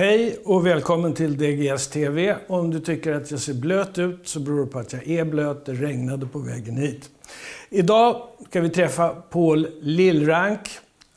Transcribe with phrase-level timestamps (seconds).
[0.00, 2.36] Hej och välkommen till DGS TV.
[2.46, 5.24] Om du tycker att jag ser blöt ut så beror det på att jag är
[5.24, 5.66] blöt.
[5.66, 7.10] Det regnade på vägen hit.
[7.70, 10.60] Idag ska vi träffa Paul Lillrank,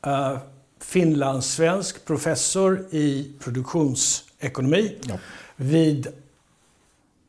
[0.06, 0.38] uh,
[0.80, 5.18] finlandssvensk professor i produktionsekonomi ja.
[5.56, 6.08] vid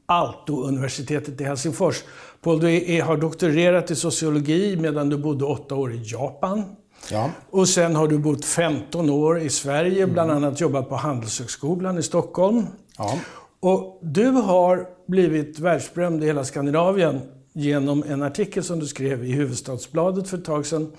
[0.06, 2.04] Aalto-universitetet i Helsingfors.
[2.42, 6.76] Paul, du är, har doktorerat i sociologi medan du bodde åtta år i Japan.
[7.12, 7.32] Ja.
[7.50, 10.14] Och sen har du bott 15 år i Sverige, mm.
[10.14, 12.68] bland annat jobbat på Handelshögskolan i Stockholm.
[12.98, 13.20] Ja.
[13.60, 17.22] Och du har blivit världsberömd i hela Skandinavien
[17.54, 20.92] genom en artikel som du skrev i Huvudstadsbladet för ett tag sedan.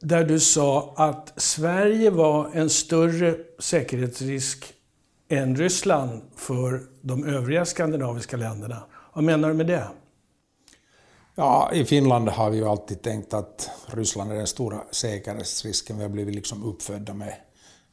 [0.00, 4.72] Där du sa att Sverige var en större säkerhetsrisk
[5.28, 8.82] än Ryssland för de övriga skandinaviska länderna.
[9.12, 9.86] Vad menar du med det?
[11.38, 15.96] Ja, i Finland har vi ju alltid tänkt att Ryssland är den stora säkerhetsrisken.
[15.96, 17.34] Vi har blivit liksom uppfödda med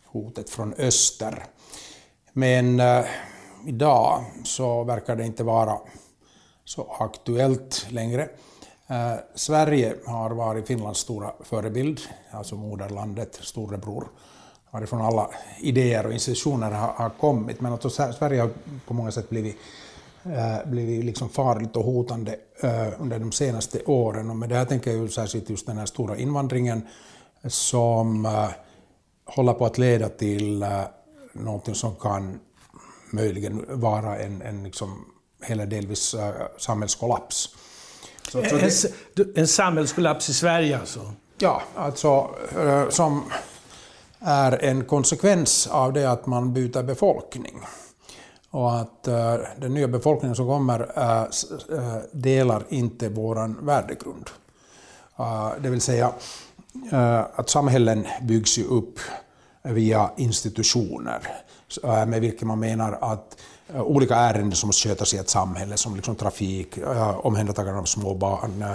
[0.05, 1.45] hotet från öster.
[2.33, 3.05] Men eh,
[3.65, 5.77] idag så verkar det inte vara
[6.65, 8.29] så aktuellt längre.
[8.87, 11.99] Eh, Sverige har varit Finlands stora förebild,
[12.31, 14.07] alltså moderlandet, storebror,
[14.71, 17.61] varifrån alla idéer och institutioner har, har kommit.
[17.61, 18.51] Men alltså Sverige har
[18.87, 19.57] på många sätt blivit
[20.65, 24.29] blivit liksom farligt och hotande eh, under de senaste åren.
[24.29, 26.87] Och med det här tänker jag ju särskilt just den här stora invandringen
[27.47, 28.49] som eh,
[29.25, 30.65] håller på att leda till
[31.33, 32.39] någonting som kan
[33.11, 35.05] möjligen vara en, en liksom,
[35.43, 36.15] hela delvis
[36.57, 37.49] samhällskollaps.
[38.31, 41.13] Så, så det, en samhällskollaps i Sverige alltså?
[41.37, 42.29] Ja, alltså
[42.89, 43.23] som
[44.19, 47.61] är en konsekvens av det att man byter befolkning
[48.53, 51.27] och att uh, den nya befolkningen som kommer uh,
[51.71, 54.29] uh, delar inte vår värdegrund.
[55.61, 56.11] det vill säga
[57.35, 58.99] att samhällen byggs ju upp
[59.61, 61.19] via institutioner
[61.83, 63.37] med vilka man menar att
[63.73, 66.77] olika ärenden som måste skötas i ett samhälle som liksom trafik,
[67.15, 68.65] omhändertagande av små barn,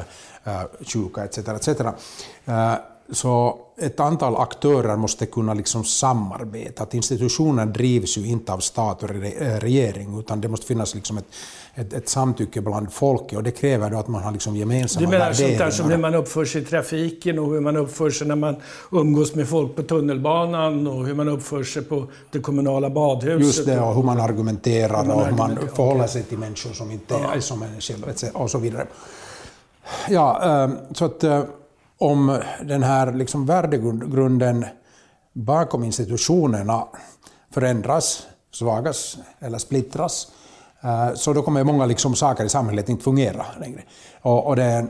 [0.80, 1.38] sjuka etc.
[1.38, 1.68] etc.
[3.12, 6.82] Så ett antal aktörer måste kunna liksom samarbeta.
[6.82, 9.08] Att institutionen drivs ju inte av stat och
[9.60, 11.24] regering, utan det måste finnas liksom ett,
[11.74, 15.18] ett, ett samtycke bland folket och det kräver då att man har liksom gemensamma Du
[15.18, 18.26] menar sånt där som hur man uppför sig i trafiken och hur man uppför sig
[18.26, 18.56] när man
[18.92, 23.46] umgås med folk på tunnelbanan och hur man uppför sig på det kommunala badhuset?
[23.46, 26.72] Just det, och hur man argumenterar hur man och hur man förhåller sig till människor
[26.72, 28.04] som inte är som en själv
[28.34, 28.86] och så vidare.
[30.08, 31.42] Ja, ehm, så att eh,
[31.98, 34.66] om den här liksom värdegrunden
[35.32, 36.84] bakom institutionerna
[37.50, 40.28] förändras, svagas eller splittras,
[40.82, 43.82] eh, så då kommer många liksom saker i samhället inte fungera längre.
[44.22, 44.86] Och, och det,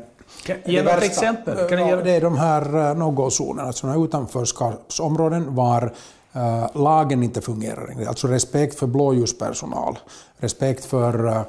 [0.64, 1.68] Ge något exempel.
[1.68, 1.96] Kan ge...
[1.96, 5.92] Det är de här eh, no-go-zonerna, alltså utanförskapsområden var
[6.36, 8.08] uh, lagen inte fungerar längre.
[8.08, 9.98] Alltså respekt för blåljuspersonal,
[10.36, 11.42] respekt för uh,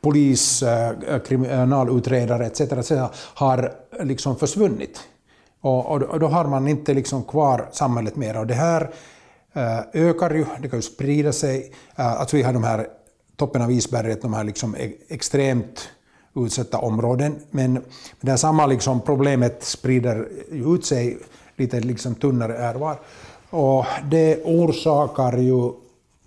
[0.00, 2.60] polis, eh, eh, kriminalutredare eh, etc.
[2.60, 2.92] etc.
[3.34, 5.00] har liksom försvunnit.
[5.60, 8.36] Och, och, då har man inte liksom kvar samhället mer.
[8.36, 8.90] Och det här
[9.92, 11.72] ökar ju, det kan ju sprida sig.
[11.94, 12.86] Att vi har de här
[13.36, 15.88] toppen av isberget, de här liksom e-, extremt
[16.36, 17.36] utsatta områden.
[17.50, 17.84] Men
[18.20, 21.18] det här samma liksom problemet sprider ut sig
[21.56, 22.98] lite liksom tunnare här var.
[23.50, 25.72] Och det orsakar ju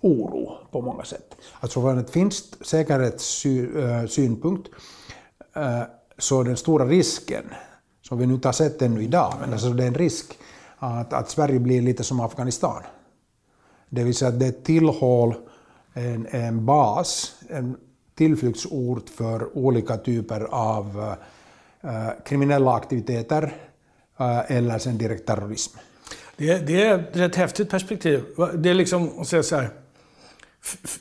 [0.00, 1.31] oro på många sätt.
[1.60, 4.68] Alltså från ett finskt säkerhetssynpunkt
[5.56, 5.82] eh, eh,
[6.18, 7.44] så den stora risken,
[8.02, 10.38] som vi nu inte har sett ännu idag, men alltså det är en risk
[10.78, 12.82] att, att Sverige blir lite som Afghanistan.
[13.88, 15.34] Det vill säga att det är ett tillhåll,
[15.92, 17.76] en, en bas, en
[18.14, 21.14] tillflyktsort för olika typer av
[21.80, 23.54] äh, kriminella aktiviteter
[24.18, 25.78] äh, eller sen direkt terrorism.
[26.36, 28.24] Det, det, är ett rätt häftigt perspektiv.
[28.54, 29.70] Det är liksom att säga så här,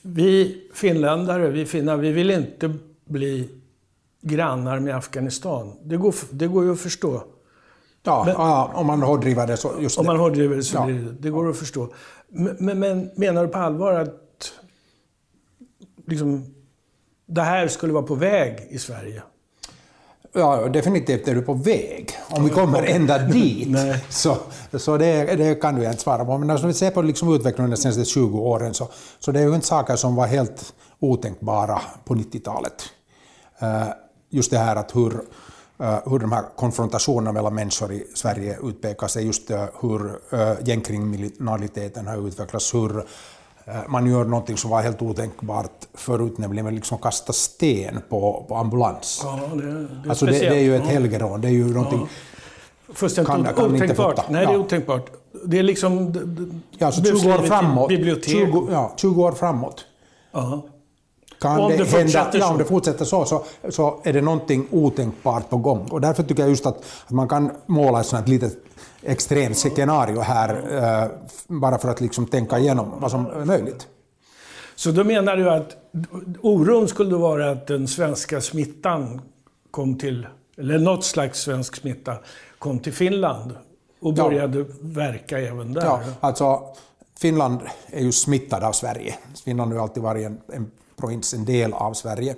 [0.02, 2.74] vi finländare, vi finnar, vi vill inte
[3.06, 3.50] bli
[4.22, 5.74] grannar med Afghanistan.
[5.84, 7.24] Det går, det går ju att förstå.
[8.04, 9.72] Ja, men, ja, om man hårdriver det så.
[9.80, 10.12] Just om det.
[10.12, 10.86] man hårdriver det så ja.
[10.86, 11.12] det.
[11.20, 11.94] Det går att förstå.
[12.28, 14.54] Men, men, menar du på allvar att
[16.06, 16.56] liksom,
[17.26, 19.24] det här skulle vara på väg i Sverige?
[20.34, 22.12] Ja, definitivt är du på väg.
[22.30, 23.78] Om vi kommer ända dit,
[24.10, 24.38] så,
[24.74, 26.38] så det, det, kan du inte svara på.
[26.38, 28.90] Men om vi ser på liksom utvecklingen de senaste 20 åren, så,
[29.20, 32.84] så det är ju inte saker som var helt otänkbara på 90-talet.
[33.64, 33.88] Uh,
[34.30, 35.14] just det här att hur,
[35.82, 40.20] uh, hur de här konfrontationerna mellan människor i Sverige utpekar sig, just uh, hur
[40.68, 43.41] gängkriminaliteten har utvecklats, hur Eh,
[43.88, 49.22] man gör någonting som var helt otänkbart förut, nämligen liksom kasta sten på, på ambulans.
[49.24, 51.42] Ja, det, det är alltså det, det, är ju ett helgerån.
[51.42, 52.08] Det är ju någonting...
[52.94, 54.30] Fullständigt kan, kan otänkbart.
[54.30, 55.12] Nej, det är otänkbart.
[55.46, 56.14] Det är liksom...
[56.78, 57.90] Ja, så 20 år framåt.
[57.90, 58.32] Bibliotek.
[58.32, 59.86] 20, ja, 20 år framåt.
[60.36, 60.62] Uh -huh.
[61.42, 64.68] Kan om det, det hända, ja, om det fortsätter så, så, så är det någonting
[64.72, 65.88] otänkbart på gång.
[65.92, 68.58] Och därför tycker jag just att, att man kan måla ett sånt litet
[69.02, 71.10] extremt scenario här, eh,
[71.48, 73.88] bara för att liksom tänka igenom vad som är möjligt.
[74.76, 75.78] Så då menar du att
[76.42, 79.22] oron skulle vara att den svenska smittan
[79.72, 80.28] kom till,
[80.58, 82.16] eller något slags svensk smitta
[82.60, 83.56] kom till Finland
[84.02, 84.66] och började ja.
[84.82, 85.86] verka även där?
[85.86, 86.62] Ja, alltså
[87.20, 89.16] Finland är ju smittad av Sverige.
[89.46, 90.72] Finland har ju alltid varit en, en
[91.02, 92.36] provins, en del av Sverige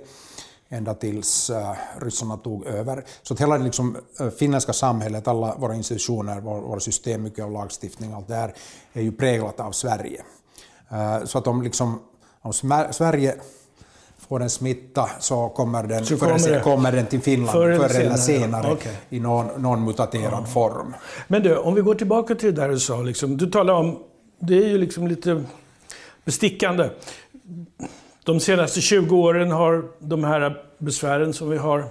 [0.68, 1.56] ända tills uh,
[2.00, 3.04] ryssarna tog över.
[3.22, 7.44] Så att hela det liksom, uh, finländska samhället, alla våra institutioner, vår, våra system, mycket
[7.44, 8.54] av lagstiftning, allt det här
[8.92, 10.22] är ju präglat av Sverige.
[10.92, 12.00] Uh, så att om, liksom,
[12.40, 12.52] om
[12.92, 13.34] Sverige
[14.28, 17.88] får en smitta så kommer den, så kommer, det, kommer den till Finland förr eller
[17.88, 18.92] senare, senare okay.
[19.08, 20.46] i någon, någon mutaterad ja.
[20.46, 20.94] form.
[21.28, 23.98] Men du, om vi går tillbaka till det där du sa, liksom, du talar om,
[24.38, 25.44] det är ju liksom lite
[26.24, 26.88] bestickande.
[28.24, 31.84] De senaste 20 åren har de här besvären som vi har,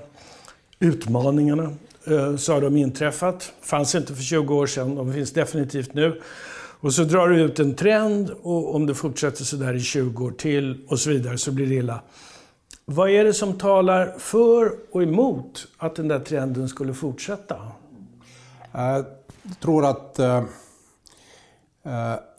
[0.80, 1.74] utmaningarna,
[2.08, 3.54] eh, så har de inträffat.
[3.62, 6.22] Fanns inte för 20 år sedan, de finns definitivt nu.
[6.80, 10.26] Och så drar du ut en trend och om det fortsätter så där i 20
[10.26, 12.02] år till och så vidare så blir det illa.
[12.86, 17.56] Vad är det som talar för och emot att den där trenden skulle fortsätta?
[18.74, 18.82] Eh,
[19.44, 20.44] jag tror att eh,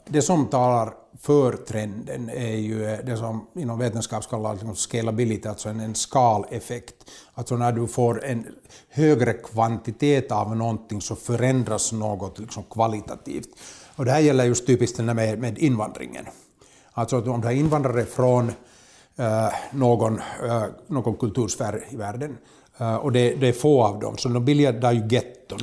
[0.07, 5.47] det som talar för trenden är ju eh, det som inom vetenskap kallas liksom scalability,
[5.47, 6.95] alltså en, en skaleffekt.
[7.33, 8.45] Alltså när du får en
[8.89, 13.49] högre kvantitet av någonting så förändras något liksom kvalitativt.
[13.95, 16.25] Och det här gäller just typiskt med, med invandringen.
[16.91, 20.13] Alltså om du har invandrare från uh, någon,
[20.43, 22.37] uh, någon kultursfär i världen
[22.81, 25.59] Uh, och det, det, är få av dem, så de bildar ju getton.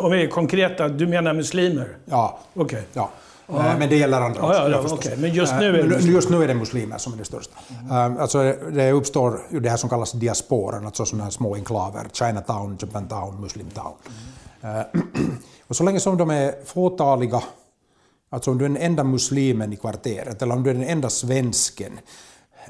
[0.00, 1.96] Om vi är konkreta, du menar muslimer?
[2.04, 2.38] Ja.
[2.54, 2.82] Okay.
[2.92, 3.10] ja.
[3.52, 3.78] Ja.
[3.78, 4.58] Men det gäller andra också.
[4.58, 5.16] Ja, ja, ja okay.
[5.16, 7.54] Men just nu är det Just nu är det muslimer som är det största.
[7.90, 8.18] Mm.
[8.18, 12.06] Alltså det uppstår ju det här som kallas diasporan, alltså sådana här små enklaver.
[12.12, 13.94] Chinatown, Japantown, Muslimtown.
[14.62, 14.84] Mm.
[15.66, 17.42] Och så länge som de är fåtaliga,
[18.30, 21.10] alltså om du är den enda muslimen i kvarteret, eller om du är den enda
[21.10, 22.00] svensken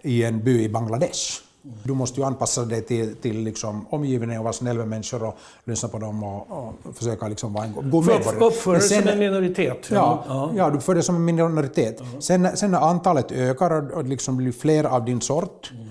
[0.02, 4.44] i en by i Bangladesh, du måste ju anpassa dig till, till liksom omgivningen och
[4.44, 8.06] vara snäll med människor och lyssna på dem och, och försöka liksom vara en god
[8.06, 8.46] medborgare.
[8.46, 9.88] Uppföra dig som en minoritet.
[9.90, 10.50] Ja, ja.
[10.56, 12.00] ja du uppför dig som en minoritet.
[12.00, 12.20] Mm.
[12.20, 15.88] Sen, sen när antalet ökar och, och liksom blir fler av din sort mm.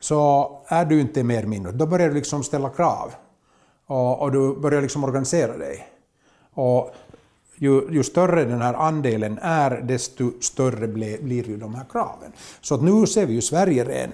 [0.00, 1.78] så är du inte mer minoritet.
[1.78, 3.10] Då börjar du liksom ställa krav
[3.86, 5.86] och, och du börjar liksom organisera dig.
[6.54, 6.94] Och
[7.56, 12.32] ju, ju, större den här andelen är, desto större blir, blir ju de här kraven.
[12.60, 14.12] Så att nu ser vi ju Sverige redan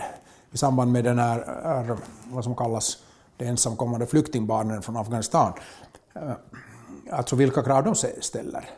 [0.56, 1.96] i samband med den här,
[2.32, 2.98] vad som kallas
[3.36, 5.52] de ensamkommande flyktingbarnen från Afghanistan.
[6.14, 6.32] Eh,
[7.10, 8.70] alltså vilka krav de ställer.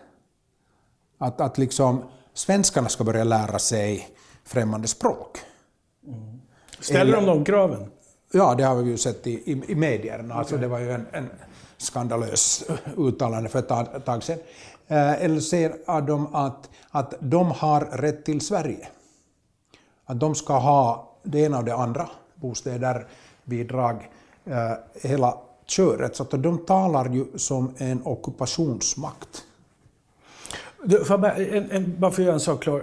[1.19, 2.05] Att, att liksom
[2.35, 4.09] svenskarna ska börja lära sig
[4.45, 5.39] främmande språk.
[6.07, 6.41] Mm.
[6.81, 7.91] Ställer de de kraven?
[8.33, 10.35] Ja, det har vi ju sett i, i, i medierna.
[10.35, 11.31] Alltså det var ju en, en
[11.77, 12.65] skandalös
[12.97, 14.39] uttalande för ett tag sedan.
[14.89, 18.89] Eh, eller ser de att, att de har rätt till Sverige?
[20.05, 23.07] Att de ska ha det ena och det andra, bostäder,
[23.45, 24.11] bidrag,
[24.45, 24.73] eh,
[25.03, 25.35] hela
[25.67, 26.17] köret.
[26.17, 29.45] Så att de talar ju som en ockupationsmakt.
[30.85, 32.83] Du, för bara, en, en, bara för att göra en sak klar.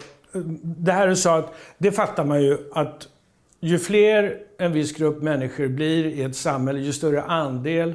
[0.61, 3.07] Det här du sa, att det fattar man ju att
[3.59, 7.93] ju fler en viss grupp människor blir i ett samhälle, ju större andel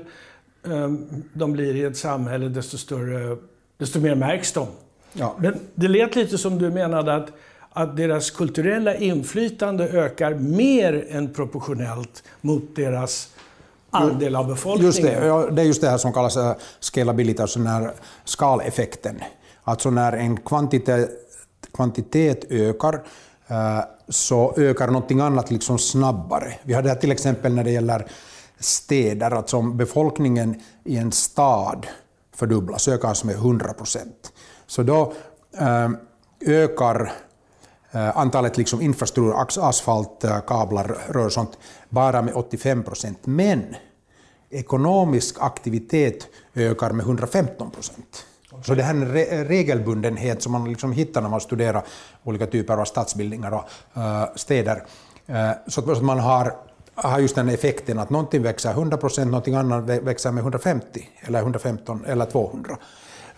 [0.62, 3.37] um, de blir i ett samhälle, desto, större,
[3.76, 4.66] desto mer märks de.
[5.12, 5.37] Ja.
[5.38, 7.32] Men det lät lite som du menade att
[7.72, 13.28] att deras kulturella inflytande ökar mer än proportionellt mot deras
[13.90, 14.86] andel av befolkningen.
[14.86, 17.92] Just det, ja, det är just det här som kallas uh, scalability, alltså den här
[18.24, 19.20] skaleffekten.
[19.64, 21.10] Alltså när en kvantitet,
[21.74, 26.54] kvantitet ökar uh, så ökar någonting annat liksom snabbare.
[26.62, 28.06] Vi har det här till exempel när det gäller
[28.58, 31.86] städer, alltså om befolkningen i en stad
[32.36, 34.32] fördubblas, ökar med 100 procent.
[34.66, 35.12] Så då
[35.60, 35.90] uh,
[36.40, 37.12] ökar
[37.92, 43.18] antalet liksom infrastruktur, asfalt, eh, kablar, rör och sånt, bara med 85 procent.
[43.25, 43.76] Men
[44.50, 48.25] ekonomisk aktivitet ökar med 115 procent.
[48.50, 48.64] Okay.
[48.64, 51.82] Så det här är en regelbundenhet som man liksom hittar när man studerar
[52.25, 53.64] olika typer av stadsbildningar och
[53.97, 54.82] uh, städer.
[55.30, 56.54] Uh, så att man har,
[56.94, 61.38] har just den effekten att någonting växer 100 procent, någonting annat växer med 150 eller
[61.38, 62.76] 115 eller 200.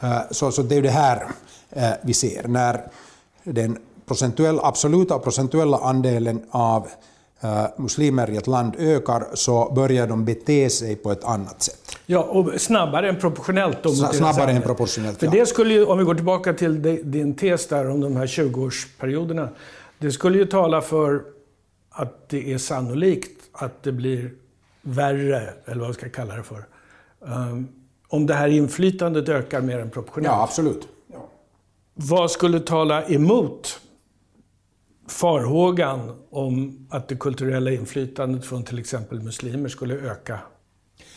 [0.03, 1.27] Uh, så, så det är det här
[2.03, 2.49] vi ser.
[2.49, 2.91] När
[3.45, 6.87] den procentuell, absoluta och procentuella andelen av
[7.45, 11.97] uh, muslimer i ett land ökar så börjar de bete sig på ett annat sätt.
[12.07, 13.83] Ja, och snabbare än proportionellt.
[13.83, 15.33] Då, snabbare än proportionellt, För ja.
[15.33, 19.49] det skulle ju, om vi går tillbaka till din tes där om de här 20-årsperioderna.
[19.99, 21.23] Det skulle ju tala för
[21.91, 24.31] att det är sannolikt att det blir
[24.83, 26.65] värre, eller vad vi ska kalla det för.
[27.21, 27.69] Um,
[28.09, 30.33] om det här inflytandet ökar mer än proportionellt.
[30.33, 30.89] Ja, absolut.
[31.13, 31.29] Ja.
[31.95, 33.81] Vad skulle tala emot
[35.13, 40.39] farhågan om att det kulturella inflytandet från till exempel muslimer skulle öka?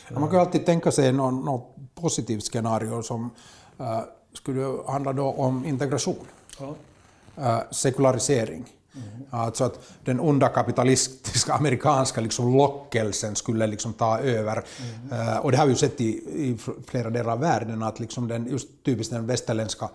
[0.09, 3.29] Ja, man kan alltid tänka sig något, något positivt scenario som
[3.79, 3.99] uh,
[4.33, 6.25] skulle handla då om integration.
[6.59, 6.75] Ja.
[7.37, 8.65] Uh, sekularisering.
[8.95, 9.25] Mm.
[9.29, 14.63] Alltså att den onda kapitalistiska amerikanska liksom lockelsen skulle liksom ta över.
[14.81, 15.19] Mm.
[15.19, 18.27] Uh, och det har vi ju sett i, i, flera delar av världen, att liksom
[18.27, 19.89] den, just typiskt den västerländska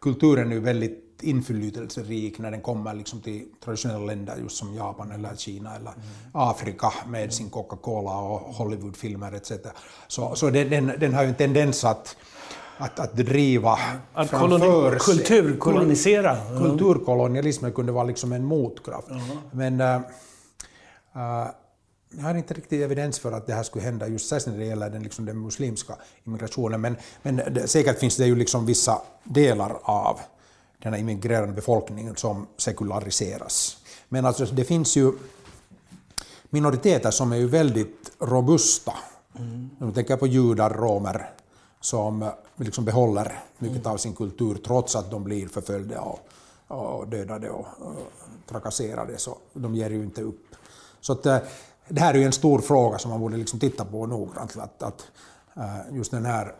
[0.00, 5.36] kulturen är väldigt inflytelserik när den kommer liksom till traditionella länder just som Japan eller
[5.36, 6.02] Kina eller mm.
[6.32, 9.52] Afrika med sin Coca-Cola och Hollywoodfilmer etc.
[10.08, 12.16] Så, så den, den, den har ju en tendens att
[12.78, 13.78] att, att driva
[14.14, 16.36] att koloni, kulturkolonisera.
[16.36, 16.62] Mm.
[16.62, 19.10] Kulturkolonialismen kunde vara liksom en motkraft.
[19.10, 19.22] Mm.
[19.50, 20.02] Men uh,
[22.10, 24.68] jag har inte riktigt evidens för att det här skulle hända just särskilt när det
[24.68, 25.94] gäller den, liksom, den muslimska
[26.24, 26.80] immigrationen.
[26.80, 30.20] Men, men det, säkert finns det ju liksom vissa delar av
[30.82, 33.76] den här immigrerande befolkningen som sekulariseras.
[34.08, 35.12] Men alltså det finns ju
[36.50, 38.92] minoriteter som är ju väldigt robusta.
[39.38, 39.70] Mm.
[39.78, 41.30] Jag tänker på judar, romer,
[41.80, 43.92] som liksom behåller mycket mm.
[43.92, 46.18] av sin kultur trots att de blir förföljda och,
[46.68, 47.94] och dödade och, och
[48.46, 49.18] trakasserade.
[49.18, 50.46] Så de ger ju inte upp.
[51.00, 51.38] Så att, eh,
[51.88, 54.56] det här är ju en stor fråga som man borde liksom titta på noggrant.
[54.56, 55.06] Att, att,
[55.56, 56.54] eh, just den här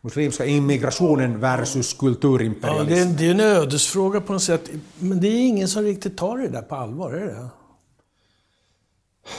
[0.00, 2.92] muslimska immigrationen versus kulturimperialism.
[2.92, 4.70] Ja, det, är, det är en ödesfråga på något sätt.
[4.98, 7.48] Men det är ingen som riktigt tar det där på allvar, är det?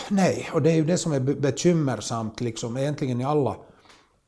[0.10, 3.56] Nej, och det är ju det som är bekymmersamt liksom, egentligen i alla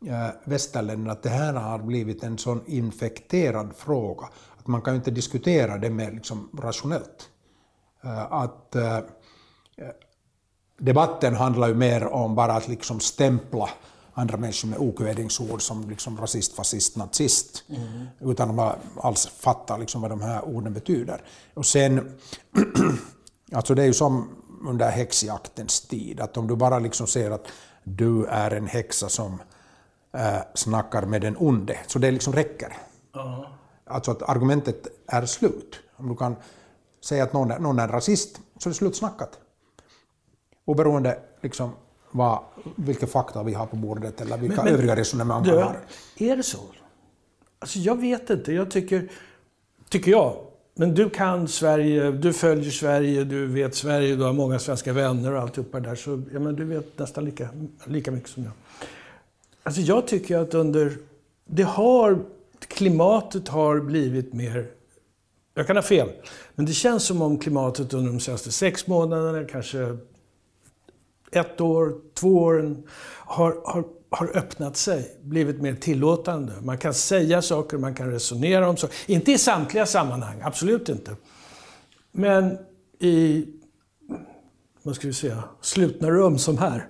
[0.06, 4.28] äh, västerländer, att det här har blivit en sån infekterad fråga.
[4.58, 7.30] Att man kan ju inte diskutera det med liksom, rationellt.
[8.04, 9.00] Äh, att äh,
[10.80, 13.70] debatten handlar ju mer om bara att liksom stämpla
[14.20, 17.64] andra människor med okvädingsord som liksom rasist, fascist, nazist.
[17.70, 18.08] Mm.
[18.20, 21.22] Utan att alls fatta liksom vad de här orden betyder.
[21.54, 22.18] Och sen,
[23.52, 24.30] alltså det är ju som
[24.68, 27.48] under häxjaktens tid, att om du bara liksom ser att
[27.84, 29.42] du är en häxa som
[30.14, 32.78] äh, snackar med den onde, så det liksom räcker.
[33.16, 33.48] Uh.
[33.86, 35.80] Alltså att argumentet är slut.
[35.96, 36.36] Om du kan
[37.04, 39.40] säga att någon är, någon är rasist, så är det slutsnackat.
[40.66, 41.72] Oberoende liksom
[42.12, 42.40] vad,
[42.76, 45.80] vilka fakta vi har på bordet eller vilka men, men, övriga resonemang man har.
[46.18, 46.60] Är det så?
[47.60, 48.54] Alltså jag vet inte.
[48.54, 49.10] Jag tycker,
[49.90, 50.36] tycker jag,
[50.76, 55.34] men du kan Sverige, du följer Sverige, du vet Sverige, du har många svenska vänner
[55.34, 55.96] och alltihopa där.
[55.96, 57.50] Så ja, men du vet nästan lika,
[57.86, 58.52] lika mycket som jag.
[59.64, 60.98] Alltså jag tycker att under...
[61.46, 62.20] Det har...
[62.68, 64.68] Klimatet har blivit mer...
[65.54, 66.10] Jag kan ha fel.
[66.56, 69.98] Men det känns som om klimatet under de senaste sex månaderna, kanske
[71.32, 72.78] ett år, två år,
[73.18, 76.54] har, har, har öppnat sig, blivit mer tillåtande.
[76.62, 78.96] Man kan säga saker, man kan resonera om saker.
[79.12, 81.16] Inte i samtliga sammanhang, absolut inte.
[82.12, 82.58] Men
[83.00, 83.46] i,
[84.84, 86.88] vad ska vi säga, slutna rum som här,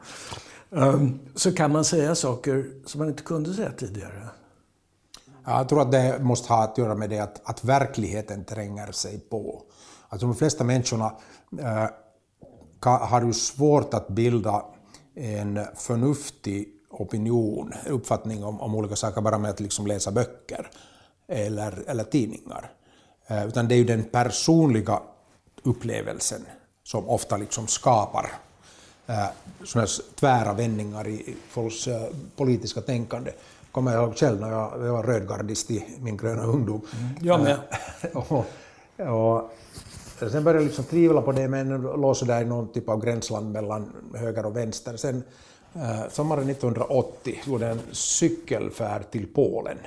[0.70, 4.30] um, så kan man säga saker som man inte kunde säga tidigare.
[5.46, 9.20] Jag tror att det måste ha att göra med det att, att verkligheten tränger sig
[9.20, 9.64] på.
[10.10, 11.14] Alltså de flesta människorna
[11.60, 11.86] eh,
[12.82, 14.66] har ju svårt att bilda
[15.16, 20.70] en förnuftig opinion, uppfattning om, om olika saker bara med att liksom läsa böcker
[21.28, 22.72] eller, eller tidningar.
[23.28, 25.00] Eh, utan det är ju den personliga
[25.64, 26.46] upplevelsen
[26.84, 28.32] som ofta liksom skapar
[29.08, 29.26] eh,
[29.64, 33.32] sådana tvära vändningar i folks eh, politiska tänkande.
[33.72, 36.82] kommer jag ihåg själv när jag, jag var rödgardist i min gröna ungdom.
[37.00, 37.60] Mm, jag med.
[38.14, 38.46] och,
[38.98, 39.52] och
[40.20, 43.52] Sen började jag liksom tvivla på det, men låg sådär i någon typ av gränsland
[43.52, 44.98] mellan höger och vänster.
[44.98, 45.24] Sen
[45.76, 49.78] eh, sommaren 1980 gjorde jag en cykelfärd till Polen.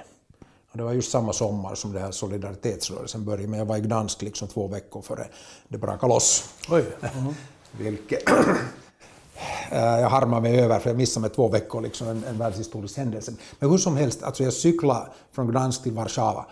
[0.71, 3.81] Och det var just samma sommar som det här solidaritetsrörelsen började, men jag var i
[3.81, 5.27] Gdansk liksom två veckor före
[5.69, 6.55] det brakade loss.
[6.71, 6.85] Oj.
[7.01, 7.35] Uh-huh.
[7.79, 8.29] Vilket
[9.71, 12.97] eh, jag harmar mig över, för jag missade med två veckor liksom en, en världshistorisk
[12.97, 13.33] händelse.
[13.59, 16.47] Men hur som helst, alltså jag cyklade från Gdansk till Warszawa,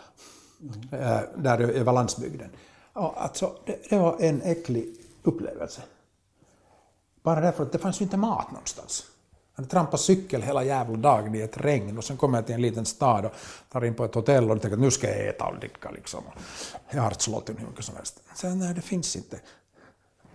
[0.93, 1.25] mm.
[1.37, 2.51] där över landsbygden.
[2.95, 5.83] Ja, alltså, det, det var en äcklig upplevelse.
[7.23, 9.05] Bara därför att det fanns ju inte mat någonstans.
[9.55, 12.55] Jag hade trampat cykel hela jävla dagen i ett regn och sen kommer jag till
[12.55, 13.33] en liten stad och
[13.73, 16.21] tar in på ett hotell och tänker att nu ska jag äta och dricka liksom.
[16.91, 18.23] Jag har slått hur mycket som helst.
[18.35, 19.41] Sen nej, det finns inte.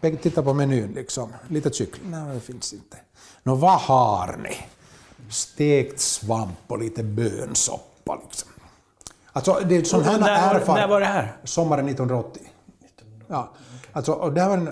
[0.01, 1.33] Bägge tittar på menyn liksom.
[1.47, 2.11] Lite kyckling.
[2.11, 2.97] Nej, det finns inte.
[3.43, 4.57] Nå, vad har ni?
[5.29, 8.19] stekt svamp och lite bönsoppa.
[8.23, 8.49] Liksom.
[9.35, 11.37] Alltså, det är sån här när, när var det här?
[11.43, 12.41] Sommaren 1980.
[12.41, 13.25] 1980.
[13.27, 13.53] Ja.
[13.91, 14.69] Alltså, och det var en,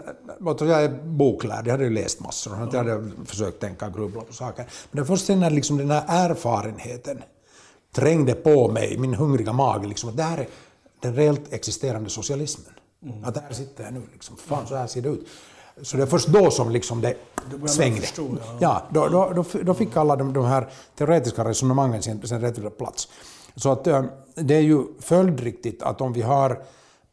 [0.48, 3.93] alltså jag är boklärd, jag hade ju läst massor och jag hade försökt tänka och
[3.93, 4.63] grubbla på saker.
[4.63, 7.22] Men det var först när liksom den här erfarenheten
[7.96, 10.48] trängde på mig, min hungriga mage, liksom, att det här är
[11.00, 12.74] den reellt existerande socialismen.
[13.03, 13.24] Mm.
[13.24, 15.27] Att där sitter jag nu, liksom, fan så här ser det ut.
[15.82, 17.15] Så det är först då som liksom det
[17.65, 18.01] svängde.
[18.01, 18.58] Förstå, ja.
[18.60, 22.70] ja då, då, då, då, fick alla de, de här teoretiska resonemangen sin, sin rätta
[22.70, 23.08] plats.
[23.55, 24.03] Så att, eh,
[24.36, 26.63] det är ju följdriktigt att om vi har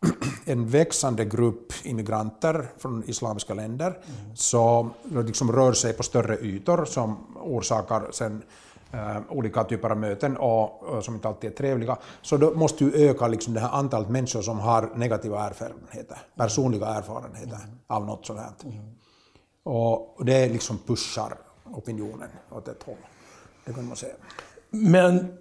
[0.45, 4.37] en växande grupp immigranter från islamiska länder mm.
[4.37, 8.43] som liksom rör sig på större ytor som orsakar sen
[8.95, 12.85] Uh, olika typer av möten och, och, som inte alltid är trevliga, så då måste
[12.85, 17.79] ju öka liksom det här antalet människor som har negativa erfarenheter, personliga erfarenheter mm.
[17.87, 18.53] av något sånt här.
[18.65, 18.95] Mm.
[19.63, 22.97] Och det liksom pushar opinionen åt ett håll.
[23.65, 24.15] Det kan man säga.
[24.71, 25.39] Men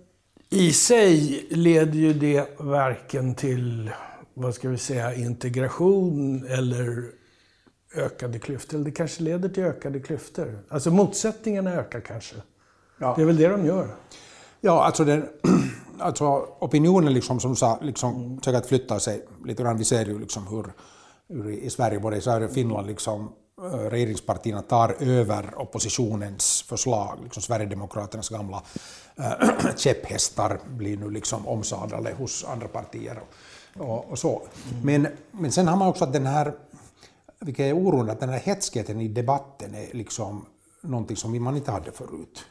[0.50, 3.92] i sig leder ju det varken till,
[4.34, 7.12] vad ska vi säga, integration eller
[7.96, 8.76] ökade klyftor.
[8.76, 10.60] Eller det kanske leder till ökade klyftor.
[10.70, 12.36] Alltså motsättningarna ökar kanske.
[13.00, 13.14] Ja.
[13.16, 13.96] Det är väl det de gör?
[14.62, 15.26] Ja, alltså, den,
[16.00, 16.26] alltså
[16.60, 19.78] opinionen liksom, som sa, liksom, säkert flyttar sig lite grann.
[19.78, 20.66] Vi ser ju liksom hur,
[21.30, 23.32] hur i Sverige, både i Sverige och Finland, liksom,
[23.90, 27.20] regeringspartierna tar över oppositionens förslag.
[27.24, 28.64] Liksom Sverigedemokraternas gamla
[29.16, 29.32] äh,
[29.78, 33.20] käpphästar blir nu liksom omsadlade hos andra partier.
[33.78, 34.42] Och, och så.
[34.72, 35.02] Mm.
[35.02, 36.54] Men, men sen har man också att den här,
[37.40, 40.46] vilket är oroande, att den här hetskheten i debatten är liksom
[40.82, 42.46] någonting som man inte hade förut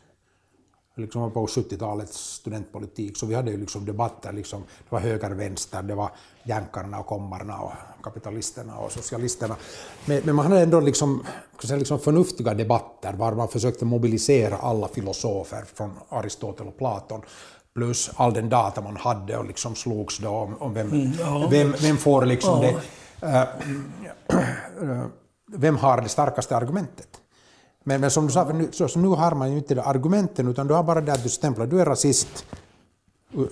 [0.98, 5.82] liksom på 70-talets studentpolitik, så vi hade ju liksom debatter, liksom, det var höger, vänster,
[5.82, 6.10] det var
[6.42, 9.56] jänkarna och kommarna och kapitalisterna och socialisterna.
[10.04, 11.24] Men, men man hade ändå liksom,
[11.62, 17.22] liksom förnuftiga debatter var man försökte mobilisera alla filosofer från Aristotel och Platon
[17.74, 21.48] plus all den data man hade och liksom slogs då om, om vem, mm, ja.
[21.50, 22.72] vem, vem får liksom ja.
[23.20, 23.26] det...
[23.26, 24.98] Äh,
[25.52, 27.08] vem har det starkaste argumentet?
[27.88, 30.66] Men, men som du sa, nu, så, så nu har man ju inte argumenten, utan
[30.66, 32.44] du har bara det att du stämplar, du är rasist,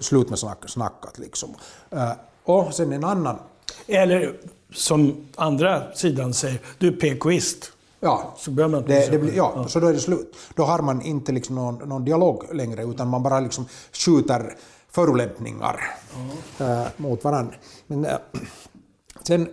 [0.00, 1.54] slut med snack, snackat liksom.
[1.92, 2.12] Uh,
[2.44, 3.38] och sen en annan...
[3.86, 4.36] Eller
[4.72, 7.72] som andra sidan säger, du är PKist.
[8.00, 10.36] Ja, så, man det, det blir, ja, ja, så då är det slut.
[10.54, 14.56] Då har man inte liksom någon, någon dialog längre, utan man bara liksom skjuter
[14.90, 15.80] förolämpningar
[16.16, 16.70] mm.
[16.70, 17.54] uh, mot varandra.
[17.86, 18.12] Men, uh,
[19.22, 19.48] sen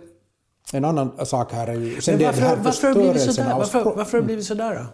[0.74, 2.00] en annan sak här är ju...
[2.00, 3.54] Sen varför, det här varför, har det blivit sådär?
[3.58, 4.86] Varför, varför har det blivit sådär då?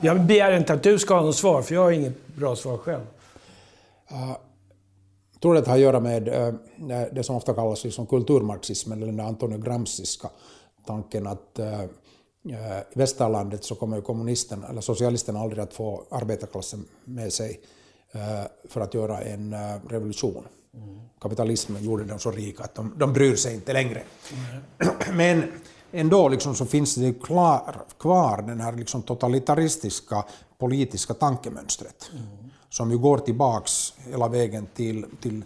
[0.00, 2.78] Jag begär inte att du ska ha något svar, för jag har inget bra svar
[2.78, 3.02] själv.
[4.12, 4.36] Uh,
[5.32, 6.54] jag tror att det har att göra med uh,
[7.12, 10.30] det som ofta kallas liksom kulturmarxismen, eller den Antonio Gramsciska
[10.86, 11.84] tanken att uh,
[12.92, 17.60] i västerlandet så kommer kommunisterna, eller socialisterna aldrig att få arbetarklassen med sig
[18.68, 19.54] för att göra en
[19.88, 20.44] revolution.
[21.20, 24.02] Kapitalismen gjorde dem så rika att de, de bryr sig inte längre.
[24.32, 25.16] Mm.
[25.16, 25.52] Men
[25.92, 30.24] ändå liksom så finns det klar, kvar den här liksom totalitaristiska
[30.58, 32.26] politiska tankemönstret mm.
[32.70, 35.44] som ju går tillbaks hela vägen till, till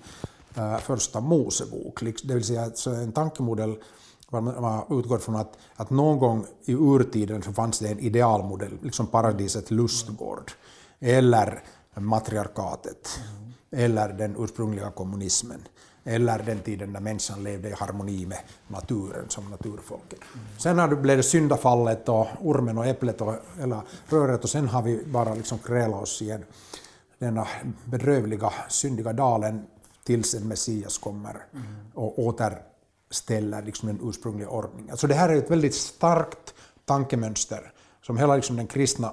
[0.54, 2.02] äh, första Mosebok.
[2.24, 3.76] Det vill säga en tankemodell
[4.30, 9.06] man utgår från att, att någon gång i urtiden så fanns det en idealmodell, liksom
[9.06, 10.52] paradiset lustgård,
[11.00, 11.62] eller
[11.94, 13.20] matriarkatet.
[13.30, 15.68] Mm eller den ursprungliga kommunismen,
[16.04, 20.20] eller den tiden när människan levde i harmoni med naturen som naturfolket.
[20.34, 20.46] Mm.
[20.58, 25.04] Sen blev det syndafallet och ormen och äpplet och hela röret och sen har vi
[25.04, 26.38] bara liksom krälat oss i
[27.18, 27.46] denna
[27.84, 29.66] bedrövliga, syndiga dalen
[30.04, 31.64] tills en Messias kommer mm.
[31.94, 34.90] och återställer liksom den ursprungliga ordningen.
[34.90, 39.12] Alltså det här är ett väldigt starkt tankemönster som hela liksom den kristna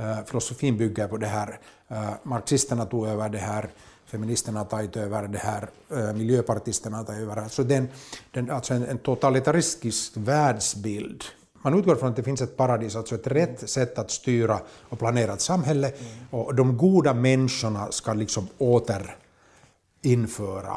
[0.00, 1.58] uh, filosofin bygger på det här
[1.92, 3.68] Uh, marxisterna tog över det här,
[4.06, 7.88] feministerna har tagit över det här, uh, miljöpartisterna har tagit över alltså, den,
[8.30, 11.24] den, alltså en, en totalitaristisk världsbild.
[11.62, 14.98] Man utgår från att det finns ett paradis, alltså ett rätt sätt att styra och
[14.98, 16.00] planera ett samhälle mm.
[16.30, 20.76] och de goda människorna ska liksom återinföra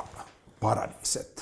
[0.59, 1.41] paradiset.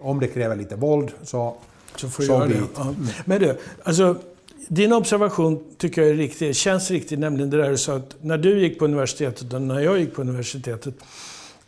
[0.00, 1.56] Om det kräver lite våld så,
[1.96, 2.62] så får så det.
[2.76, 2.94] Ja.
[3.24, 4.16] Men du, alltså
[4.72, 8.38] din observation tycker jag är riktig, känns riktig, nämligen det där du sa att när
[8.38, 10.94] du gick på universitetet och när jag gick på universitetet,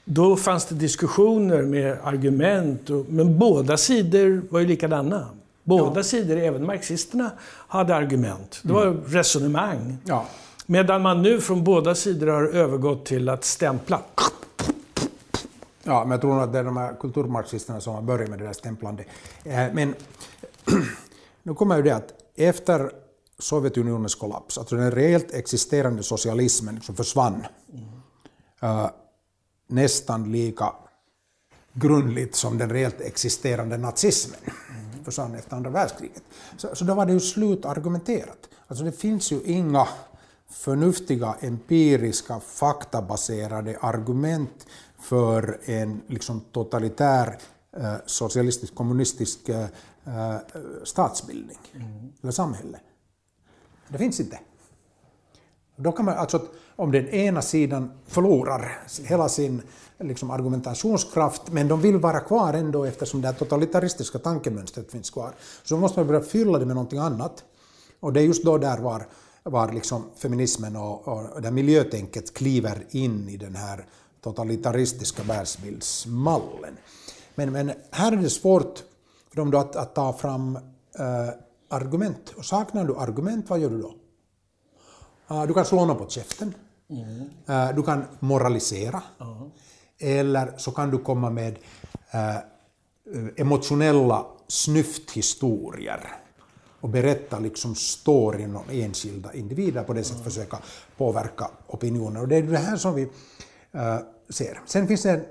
[0.05, 5.27] då fanns det diskussioner med argument, och, men båda sidor var ju likadana.
[5.65, 6.03] Båda ja.
[6.03, 7.31] sidor, även marxisterna,
[7.69, 8.61] hade argument.
[8.63, 9.03] Det var mm.
[9.07, 9.97] resonemang.
[10.05, 10.27] Ja.
[10.67, 14.01] Medan man nu från båda sidor har övergått till att stämpla.
[15.85, 18.45] Ja, men jag tror att det är de här kulturmarxisterna som har börjat med det
[18.45, 19.07] där stämplandet.
[19.45, 19.95] Eh, men
[21.43, 22.93] nu kommer ju det att efter
[23.39, 28.75] Sovjetunionens kollaps, alltså den reellt existerande socialismen som försvann mm.
[28.75, 28.91] uh,
[29.67, 30.73] nästan lika
[31.73, 35.05] grundligt som den reellt existerande nazismen mm.
[35.05, 36.23] försvann efter andra världskriget.
[36.57, 38.49] Så, så då var det ju slutargumenterat.
[38.67, 39.89] Alltså det finns ju inga
[40.51, 44.67] förnuftiga, empiriska, faktabaserade argument
[44.99, 47.39] för en liksom, totalitär
[47.77, 49.67] eh, socialistisk, kommunistisk eh,
[50.07, 50.37] eh,
[50.85, 52.13] statsbildning mm.
[52.23, 52.81] eller samhälle.
[53.89, 54.39] Det finns inte.
[55.77, 56.43] Då kan man, alltså,
[56.77, 59.63] om den ena sidan förlorar hela sin
[59.99, 65.33] liksom, argumentationskraft, men de vill vara kvar ändå eftersom det totalitaristiska tankemönstret finns kvar,
[65.65, 67.45] så måste man börja fylla det med någonting annat.
[68.01, 69.07] Och det är just då där var,
[69.43, 73.87] var liksom feminismen och, och det miljötänket kliver in i den här
[74.21, 76.77] totalitaristiska världsbildsmallen.
[77.35, 78.83] Men, men här är det svårt
[79.33, 80.57] för dem att, att ta fram
[80.99, 81.29] äh,
[81.69, 82.33] argument.
[82.37, 83.95] Och saknar du argument, vad gör du då?
[85.31, 86.55] Uh, du kan slå någon på käften.
[86.91, 87.69] Mm.
[87.69, 89.03] Uh, du kan moralisera.
[89.21, 89.47] Uh.
[89.99, 91.59] Eller så kan du komma med
[93.37, 96.09] emotionella snyfthistorier
[96.81, 100.59] och berätta liksom storyn om enskilda individer på det sättet försöka
[100.97, 102.23] påverka opinionen.
[102.23, 103.09] Och det är det här som vi
[104.29, 104.61] ser.
[104.67, 105.25] Sen finns det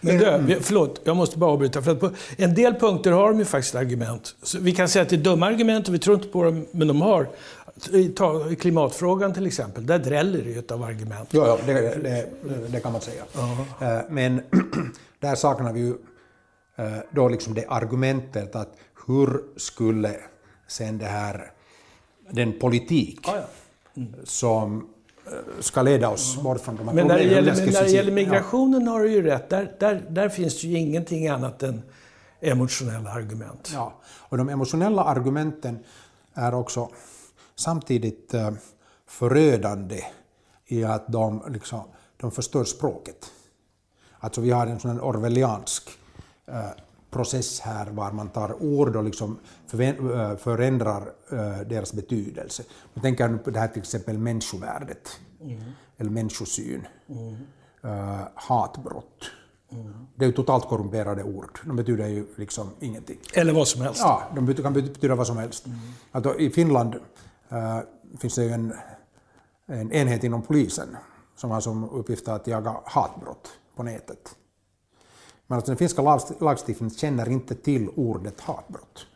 [0.00, 1.82] men du, förlåt, jag måste bara avbryta.
[1.82, 4.34] För att på en del punkter har de ju faktiskt argument.
[4.42, 6.66] Så vi kan säga att det är dumma argument och vi tror inte på dem,
[6.70, 7.28] men de har.
[8.16, 11.28] Ta klimatfrågan till exempel, där dräller det ju av argument.
[11.30, 12.28] Ja, ja det, det,
[12.68, 13.22] det kan man säga.
[13.36, 14.04] Uh eh, -huh.
[14.10, 14.42] Men
[15.20, 15.94] där saknar vi ju
[16.76, 20.16] eh, då liksom det argumentet att hur skulle
[20.68, 21.52] sen det här,
[22.30, 23.28] den politik
[23.96, 24.08] mm.
[24.24, 24.88] som
[25.60, 28.12] ska leda oss bort från de här men när det gäller, men när det gäller
[28.12, 28.92] migrationen ja.
[28.92, 29.50] har du ju rätt.
[29.50, 31.82] Där, där, där finns ju ingenting annat än
[32.40, 33.70] emotionella argument.
[33.74, 35.78] Ja, och de emotionella argumenten
[36.34, 36.88] är också
[37.56, 38.50] samtidigt eh,
[39.06, 40.00] förödande
[40.66, 41.80] i att de, liksom,
[42.16, 43.32] de förstör språket.
[44.18, 45.90] Alltså vi har en sån orwelliansk
[46.46, 46.70] eh,
[47.10, 49.38] process här var man tar ord och liksom
[49.72, 52.62] eh, förändrar eh, deras betydelse.
[52.94, 55.60] Jag tänker på det här till exempel människovärdet, mm.
[55.96, 57.36] eller människosyn, mm.
[57.84, 59.30] uh, hatbrott.
[59.72, 60.06] Mm.
[60.14, 61.58] Det är ju totalt korrumperade ord.
[61.64, 63.18] De betyder ju liksom ingenting.
[63.34, 64.00] Eller vad som helst.
[64.00, 65.66] Ja, de kan betyda vad som helst.
[65.66, 65.78] Mm.
[66.12, 67.80] Alltså, I Finland uh,
[68.18, 68.74] finns det ju en,
[69.66, 70.96] en enhet inom polisen
[71.36, 74.36] som har som uppgift att jaga hatbrott på nätet.
[75.48, 76.02] Men alltså den finska
[76.40, 79.06] lagstiftningen känner inte till ordet hatbrott.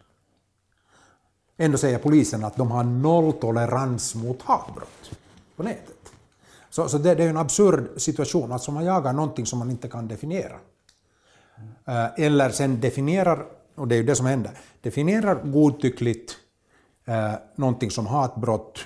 [1.57, 5.11] Ändå säger polisen att de har nolltolerans mot hatbrott
[5.57, 6.13] på nätet.
[6.71, 9.89] Så, så det, det, är en absurd situation, alltså man jagar någonting som man inte
[9.89, 10.59] kan definiera.
[11.85, 16.37] Eh, eller sen definierar, och det är ju det som händer, definierar godtyckligt
[17.05, 18.79] eh, någonting som hatbrott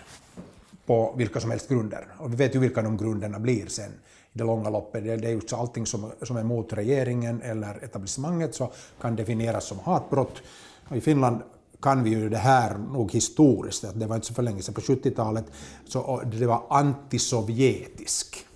[0.87, 2.07] på vilka som helst grunder.
[2.19, 3.93] Och vi vet ju vilka de grunderna blir sen
[4.37, 5.05] det långa loppet.
[5.05, 9.79] Det, är just allting som, som är mot regeringen eller etablissemanget så kan definieras som
[9.79, 10.43] hatbrott.
[10.89, 11.41] Och I Finland
[11.83, 14.75] kan vi ju det här nog historiskt, att det var inte så för länge sedan,
[14.75, 15.45] på 70-talet,
[15.85, 18.47] så det var antisovjetisk.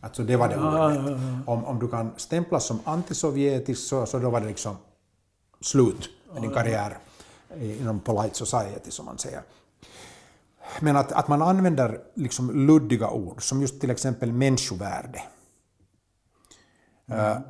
[0.00, 1.20] Alltså det var det ordet.
[1.46, 4.76] Om, om du kan stämplas som antisovjetisk så, så då var det liksom
[5.60, 6.98] slut med din karriär
[7.60, 9.42] inom polite society som man säger.
[10.80, 15.22] Men att, att man använder liksom luddiga ord, som just till exempel människovärde.
[17.06, 17.42] Mm.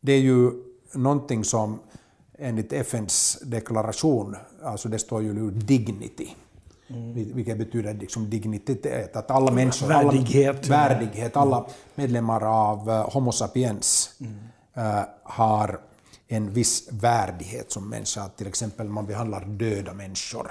[0.00, 0.52] Det är ju
[0.94, 1.80] någonting som
[2.38, 6.34] enligt FNs deklaration, alltså det står ju nu dignity,
[6.88, 7.14] mm.
[7.14, 13.32] vilket betyder liksom dignitet, att alla människor, värdighet, alla, värdighet, alla medlemmar av eh, Homo
[13.32, 14.32] sapiens mm.
[14.76, 15.80] uh, har
[16.28, 20.50] en viss värdighet som människa, till exempel man behandlar döda människor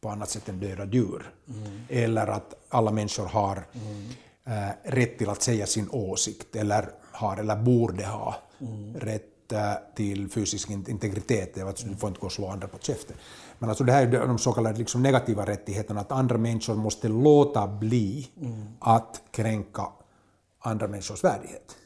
[0.00, 1.30] på annat sätt än döda djur.
[1.48, 1.80] Mm.
[1.88, 4.68] Eller att alla människor har mm.
[4.68, 8.94] äh, rätt till att säga sin åsikt, eller har eller borde ha mm.
[8.94, 13.16] rätt äh, till fysisk integritet, alltså du får inte gå och slå andra på käften.
[13.58, 17.08] Men alltså det här är de så kallade liksom negativa rättigheterna, att andra människor måste
[17.08, 18.66] låta bli mm.
[18.80, 19.86] att kränka
[20.58, 21.76] andra människors värdighet.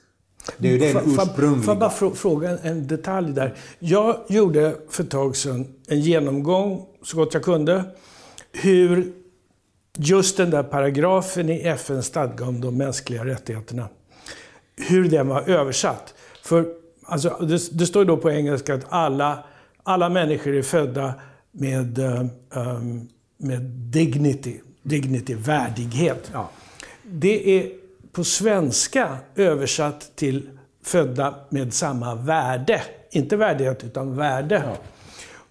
[0.59, 1.63] Det är ju den ursprungliga...
[1.63, 3.57] Får jag bara fråga en detalj där?
[3.79, 7.85] Jag gjorde för ett tag sedan en genomgång, så gott jag kunde,
[8.53, 9.13] hur
[9.97, 13.89] just den där paragrafen i FNs stadga om de mänskliga rättigheterna,
[14.77, 16.15] hur den var översatt.
[16.43, 16.67] För
[17.05, 19.45] alltså, det, det står då på engelska att alla,
[19.83, 21.15] alla människor är födda
[21.53, 26.31] med, um, med dignity, dignity, värdighet.
[26.33, 26.51] Ja.
[27.03, 27.73] Det är
[28.13, 30.51] på svenska översatt till
[30.83, 32.83] födda med samma värde.
[33.11, 34.63] Inte värdighet, utan värde.
[34.67, 34.77] Ja.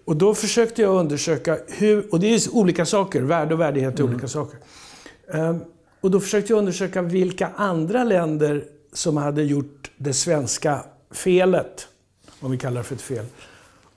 [0.04, 4.00] Och då försökte jag undersöka hur, och det är olika saker, värde och värdighet är
[4.00, 4.12] mm.
[4.12, 4.58] olika saker.
[5.26, 5.60] Um,
[6.00, 11.88] och då försökte jag undersöka vilka andra länder som hade gjort det svenska felet,
[12.40, 13.24] om vi kallar det för ett fel.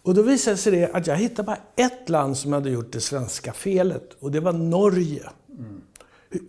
[0.02, 3.02] Och då visade sig det att jag hittade bara ett land som hade gjort det
[3.02, 5.30] svenska felet och det var Norge.
[5.50, 5.82] Mm.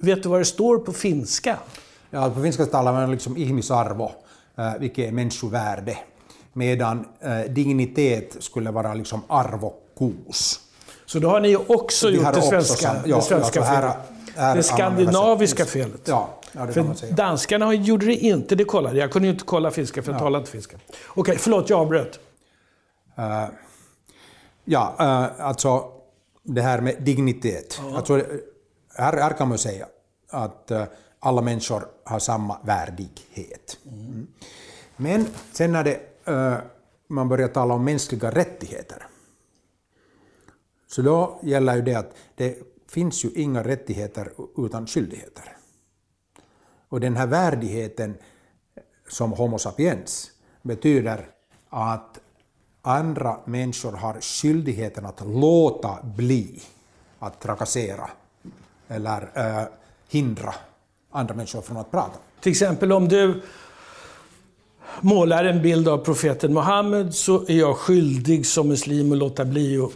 [0.01, 1.59] Vet du vad det står på finska?
[2.11, 4.13] Ja, på finska talar man liksom ihmisarvo,
[4.57, 5.99] eh, vilket är människovärde.
[6.57, 10.61] Medan eh, dignitet skulle vara liksom arvokos.
[11.07, 13.97] Så då har ni också gjort det svenska, också, ja, det svenska ja, felet?
[14.37, 16.01] Här, det skandinaviska felet.
[16.05, 17.13] Ja, ja för.
[17.13, 19.13] Danskarna gjorde det inte, det kollade jag.
[19.13, 20.25] kunde ju inte kolla finska för jag ja.
[20.25, 20.77] talade inte finska.
[20.77, 22.19] Okej, okay, förlåt, jag avbröt.
[23.19, 23.45] Uh,
[24.65, 25.85] ja, uh, alltså
[26.43, 27.81] det här med dignitet.
[27.91, 27.97] Ja.
[27.97, 28.23] Alltså,
[28.97, 29.87] här, här kan man säga
[30.31, 30.83] att uh,
[31.21, 33.79] alla människor har samma värdighet.
[33.87, 34.27] Mm.
[34.97, 36.57] Men sen när det, Eh,
[37.09, 39.07] man börjar tala om mänskliga rättigheter,
[40.87, 42.59] så då gäller ju det att det
[42.89, 45.57] finns ju inga rättigheter utan skyldigheter.
[46.89, 48.15] Och den här värdigheten
[49.09, 50.31] som Homo sapiens
[50.63, 51.27] betyder
[51.69, 52.21] att
[52.83, 56.63] andra människor har skyldigheten att låta bli
[57.19, 58.11] att trakassera
[58.89, 59.69] eller eh,
[60.09, 60.55] hindra
[61.11, 62.19] andra människor från att prata.
[62.41, 63.43] Till exempel om du
[65.01, 69.79] målar en bild av profeten Muhammed så är jag skyldig som muslim att låta bli
[69.79, 69.91] att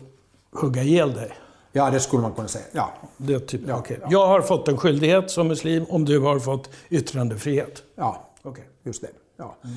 [0.60, 1.32] hugga ihjäl dig.
[1.72, 2.64] Ja, det skulle man kunna säga.
[2.72, 2.92] Ja.
[3.16, 3.96] Det typ, ja, okay.
[4.00, 4.08] ja.
[4.10, 7.82] Jag har fått en skyldighet som muslim om du har fått yttrandefrihet.
[7.94, 8.64] Ja, okay.
[8.82, 9.08] just det.
[9.36, 9.56] Ja.
[9.64, 9.76] Mm.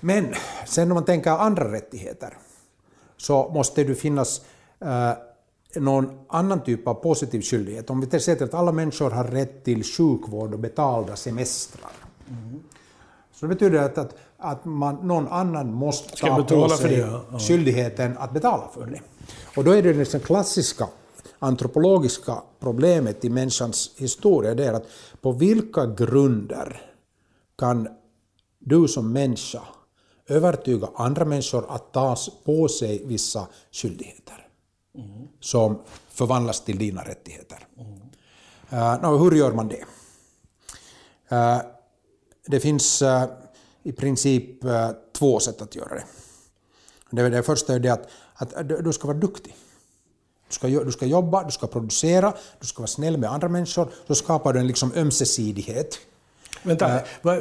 [0.00, 0.34] Men
[0.66, 2.36] sen om man tänker andra rättigheter
[3.16, 4.40] så måste det finnas
[4.80, 5.12] eh,
[5.80, 7.90] någon annan typ av positiv skyldighet.
[7.90, 11.92] Om vi säger att alla människor har rätt till sjukvård och betalda semestrar.
[12.28, 12.62] Mm.
[13.32, 17.38] Så det betyder att, att, att man, någon annan måste ta på sig det, ja.
[17.38, 19.00] skyldigheten att betala för det.
[19.56, 20.88] Och då är det den klassiska
[21.38, 24.86] antropologiska problemet i människans historia, det är att
[25.20, 26.80] på vilka grunder
[27.58, 27.88] kan
[28.58, 29.62] du som människa
[30.28, 34.46] övertyga andra människor att ta på sig vissa skyldigheter
[34.94, 35.28] mm.
[35.40, 35.78] som
[36.08, 37.66] förvandlas till dina rättigheter.
[37.76, 39.04] Mm.
[39.04, 39.84] Uh, hur gör man det?
[41.36, 41.62] Uh,
[42.46, 43.24] det finns uh,
[43.84, 46.04] i princip uh, två sätt att göra det.
[47.10, 47.88] Det, det första är det
[48.34, 49.54] att, att du ska vara duktig.
[50.48, 53.88] Du ska, du ska jobba, du ska producera, du ska vara snäll med andra människor.
[54.06, 55.98] Då skapar du en liksom ömsesidighet.
[56.62, 57.34] Vänta, uh,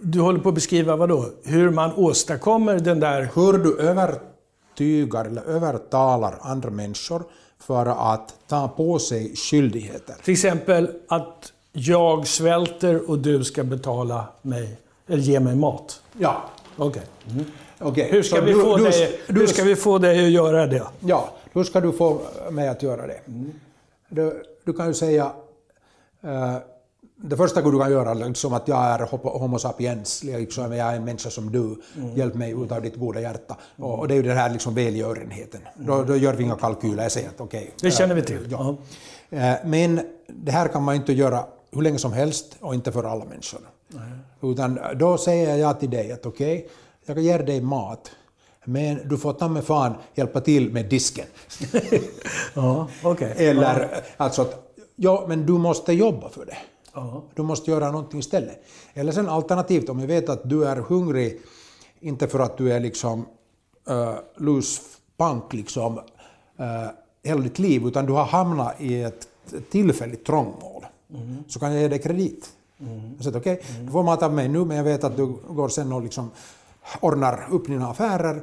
[0.00, 1.30] du håller på att beskriva vad då?
[1.42, 3.30] Hur man åstadkommer den där...
[3.34, 7.24] Hur du övertygar eller övertalar andra människor
[7.58, 10.14] för att ta på sig skyldigheter.
[10.24, 14.78] Till exempel att jag svälter och du ska betala mig,
[15.12, 16.02] eller ge mig mat.
[16.18, 16.42] Ja.
[16.76, 17.02] Okej.
[17.26, 17.34] Okay.
[17.34, 17.44] Mm.
[17.80, 18.10] okay.
[18.10, 20.82] Hur, ska vi du, du, dig, du, hur ska vi få dig att göra det?
[21.00, 22.20] Ja, hur ska du få
[22.50, 23.20] mig att göra det?
[23.26, 23.52] Mm.
[24.08, 25.32] Du, du, kan ju säga...
[26.24, 26.56] Uh,
[27.24, 28.98] det första du kan göra är liksom att jag är
[29.38, 32.16] Homo sapiens, liksom, jag är en människa som du, mm.
[32.16, 33.56] hjälp mig ut av ditt goda hjärta.
[33.78, 33.90] Mm.
[33.90, 35.60] Och, det är ju den här liksom välgörenheten.
[35.74, 35.86] Mm.
[35.86, 37.60] Då, då, gör vi inga kalkyler, jag säger att okej.
[37.60, 38.48] Okay, det känner vi till.
[38.50, 38.76] Ja.
[39.32, 43.04] Uh, men det här kan man inte göra hur länge som helst och inte för
[43.04, 43.60] alla människor.
[44.40, 46.68] Utan då säger jag till dig att okej, okay,
[47.06, 48.10] jag kan ge dig mat,
[48.64, 51.26] men du får ta med fan hjälpa till med disken.
[52.54, 53.30] ja, okay.
[53.30, 54.00] Eller ja.
[54.16, 56.56] alltså att, ja men du måste jobba för det.
[56.94, 57.22] Ja.
[57.34, 58.64] Du måste göra någonting istället.
[58.94, 61.40] Eller sen alternativt, om jag vet att du är hungrig,
[62.00, 63.26] inte för att du är liksom
[63.90, 64.82] uh, loose
[65.16, 65.98] punk liksom
[66.60, 66.88] uh,
[67.22, 69.28] hela ditt liv, utan du har hamnat i ett
[69.70, 71.44] tillfälligt trångmål, mm.
[71.48, 72.48] så kan jag ge dig kredit.
[72.80, 73.14] Mm.
[73.16, 73.86] Jag säger okej, okay, mm.
[73.86, 76.30] du får mata mig nu, men jag vet att du går sen och liksom
[77.00, 78.42] ordnar upp dina affärer.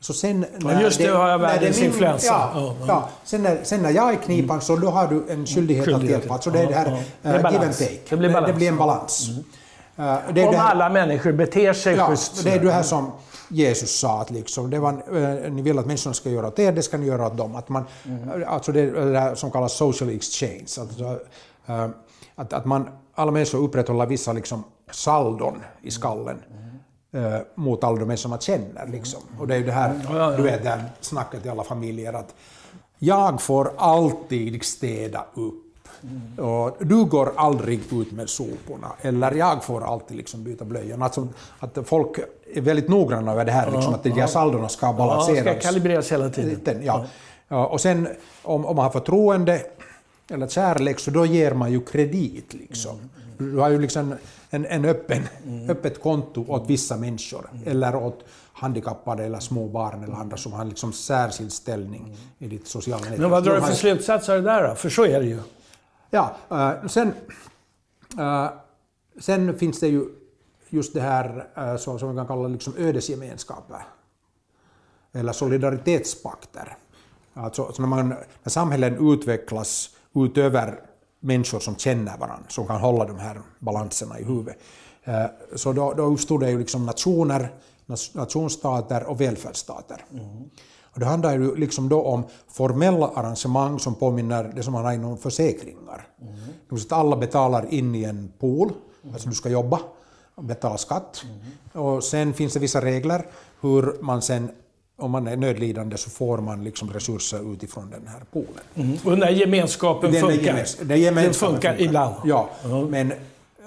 [0.00, 2.26] Så sen när just det, det har jag världens influensa.
[2.26, 3.08] Ja, ja, ja.
[3.24, 4.60] Sen, när, sen när jag är knipan mm.
[4.60, 6.16] så då har du en skyldighet, skyldighet.
[6.16, 6.40] att hjälpa.
[6.40, 7.98] Så det är det här ja, uh, give and take.
[8.08, 8.46] Det blir, balans.
[8.46, 9.28] Det, blir en balans.
[9.28, 10.08] Mm.
[10.08, 12.44] Uh, det Om det här, alla människor beter sig ja, schysst.
[12.44, 13.12] Det är det här som
[13.48, 16.72] Jesus sa att liksom, det var, uh, ni vill att människorna ska göra åt er,
[16.72, 17.56] det ska ni göra åt dem.
[17.56, 18.44] Att man, mm.
[18.48, 20.66] Alltså det, det som kallas social exchange.
[20.80, 21.18] Alltså,
[22.40, 26.42] att, att man, alla människor upprätthåller vissa liksom, saldon i skallen.
[26.50, 26.70] Mm
[27.12, 28.86] eh, mot alla de människor man känner.
[28.86, 29.20] Liksom.
[29.38, 32.34] Och det är ju det här, du vet, det här snacket i alla familjer att
[32.98, 35.66] jag får alltid städa upp.
[36.02, 36.48] Mm.
[36.48, 41.04] Och du går aldrig ut med soporna, eller jag får alltid liksom byta blöjorna.
[41.04, 42.18] Alltså, att folk
[42.54, 45.46] är väldigt noggranna över det här, liksom, att de här saldona ska balanseras.
[45.46, 46.80] Ja, ska kalibreras hela tiden.
[46.84, 47.04] Ja.
[47.48, 47.66] ja.
[47.66, 48.08] Och sen
[48.42, 49.62] om, om man har förtroende
[50.30, 52.54] eller kärlek, så då ger man ju kredit.
[52.54, 52.98] Liksom.
[52.98, 53.52] Mm.
[53.52, 54.14] Du har ju liksom
[54.50, 55.70] en, en öppen, mm.
[55.70, 57.68] öppet konto åt vissa människor, mm.
[57.68, 62.16] eller åt handikappade eller små barn eller andra som har liksom särskild ställning mm.
[62.38, 63.20] i ditt sociala nätverk.
[63.20, 64.74] Men vad drar du för slutsatser där då?
[64.74, 65.38] För så är det ju.
[66.10, 67.12] Ja, uh, sen,
[68.18, 68.48] uh,
[69.20, 70.04] sen finns det ju
[70.68, 73.82] just det här uh, som, som vi kan kalla liksom ödesgemenskaper
[75.12, 76.76] eller solidaritetspakter.
[77.34, 78.08] Alltså när, man,
[78.42, 80.80] när samhällen utvecklas utöver
[81.20, 84.56] människor som känner varandra, som kan hålla de här balanserna i huvudet.
[85.04, 85.24] Eh,
[85.56, 87.54] så då, då uppstod det ju liksom nationer,
[88.12, 90.04] nationsstater och välfärdsstater.
[90.12, 90.50] Mm.
[90.92, 94.92] Och det handlar ju liksom då om formella arrangemang som påminner det som man har
[94.92, 96.08] inom försäkringar.
[96.20, 96.80] Mm.
[96.90, 99.14] alla betalar in i en pool, mm.
[99.14, 99.80] alltså du ska jobba
[100.34, 101.24] och betala skatt.
[101.24, 101.86] Mm.
[101.86, 103.26] Och sen finns det vissa regler
[103.60, 104.50] hur man sen
[105.00, 108.64] om man är nödlidande så får man liksom resurser utifrån den här poolen.
[108.74, 108.98] Mm.
[109.04, 110.42] Och den här gemenskapen den funkar?
[110.42, 112.14] Gemens den, den funkar ibland?
[112.24, 112.86] Ja, mm.
[112.86, 113.12] men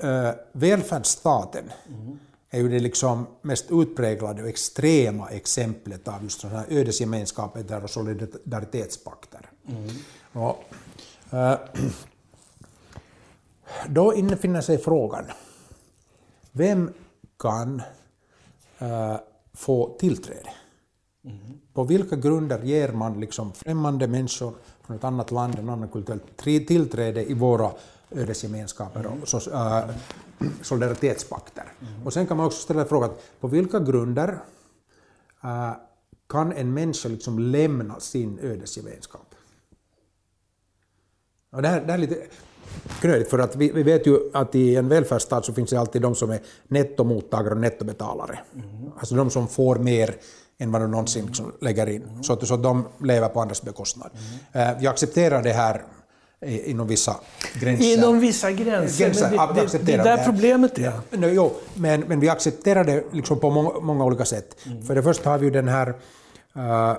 [0.02, 2.20] äh, välfärdsstaten mm
[2.54, 7.90] är ju det liksom mest utpräglade och extrema exemplet av just sådana här ödesgemenskaper och
[7.90, 9.50] solidaritetspakter.
[10.34, 10.64] Och,
[11.32, 11.56] äh,
[13.88, 15.26] då infinner sig frågan,
[16.52, 16.94] vem
[17.40, 17.82] kan
[18.80, 19.16] äh,
[19.54, 20.50] få tillträde?
[21.26, 21.38] Mm.
[21.74, 26.20] På vilka grunder ger man liksom främmande människor från ett annat land, en annan kultur,
[26.66, 27.72] tillträde i våra
[28.12, 29.90] ödesgemenskaper och så, äh,
[30.62, 31.74] solidaritetspakter.
[31.82, 32.06] Mm.
[32.06, 33.10] Och sen kan man också ställa frågan,
[33.40, 34.38] på vilka grunder
[35.44, 35.72] äh,
[36.30, 39.36] kan en människa liksom lämna sin ödesgemenskap?
[41.52, 42.22] Och det, här, det här är lite
[43.02, 46.02] knöligt, för att vi, vi, vet ju att i en välfärdsstat så finns det alltid
[46.02, 48.40] de som är nettomottagare och nettobetalare.
[48.54, 48.92] Mm.
[48.98, 50.16] Alltså de som får mer
[50.64, 52.04] än vad de någonsin liksom lägger in.
[52.04, 52.24] Mm.
[52.24, 54.10] Så, att, så att de lever på andras bekostnad.
[54.54, 54.80] Mm.
[54.80, 55.84] vi accepterar det här
[56.46, 57.16] inom vissa
[57.54, 57.98] gränser.
[57.98, 60.84] Inom vissa gränser, gränser men det, det, det är där problemet är.
[61.12, 64.58] Ja, jo, men, men vi accepterar det liksom på många, många olika sätt.
[64.66, 64.84] Mm.
[64.84, 65.88] För det första har vi ju den här
[66.58, 66.94] uh,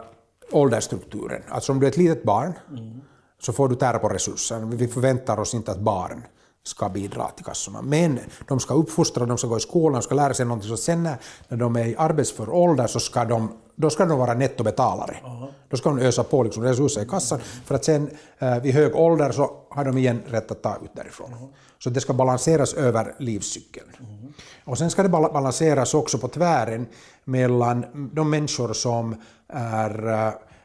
[0.51, 1.43] åldersstrukturen.
[1.49, 3.01] Alltså om du är ett litet barn mm.
[3.41, 4.61] så får du tära på resurser.
[4.61, 6.23] Vi förväntar oss inte att barn
[6.67, 7.83] ska bidra till kassorna.
[7.83, 10.69] Men de ska uppfostra, de ska gå i skolan, de ska lära sig någonting.
[10.69, 11.09] Så sen
[11.49, 15.17] när de är i arbetsför ålder så ska de, då ska de vara nettobetalare.
[15.25, 15.47] Uh-huh.
[15.69, 18.97] Då ska de ösa på liksom resurser i kassan för att sen eh, vid hög
[18.97, 21.31] ålder så har de igen rätt att ta ut därifrån.
[21.31, 21.49] Uh-huh.
[21.79, 23.87] Så det ska balanseras över livscykeln.
[23.99, 24.33] Uh-huh.
[24.65, 26.87] Och sen ska det balanseras också på tvären
[27.25, 29.17] mellan de människor som
[29.49, 30.09] är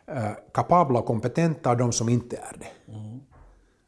[0.07, 2.91] äh, kapabla och kompetenta och de som inte är det.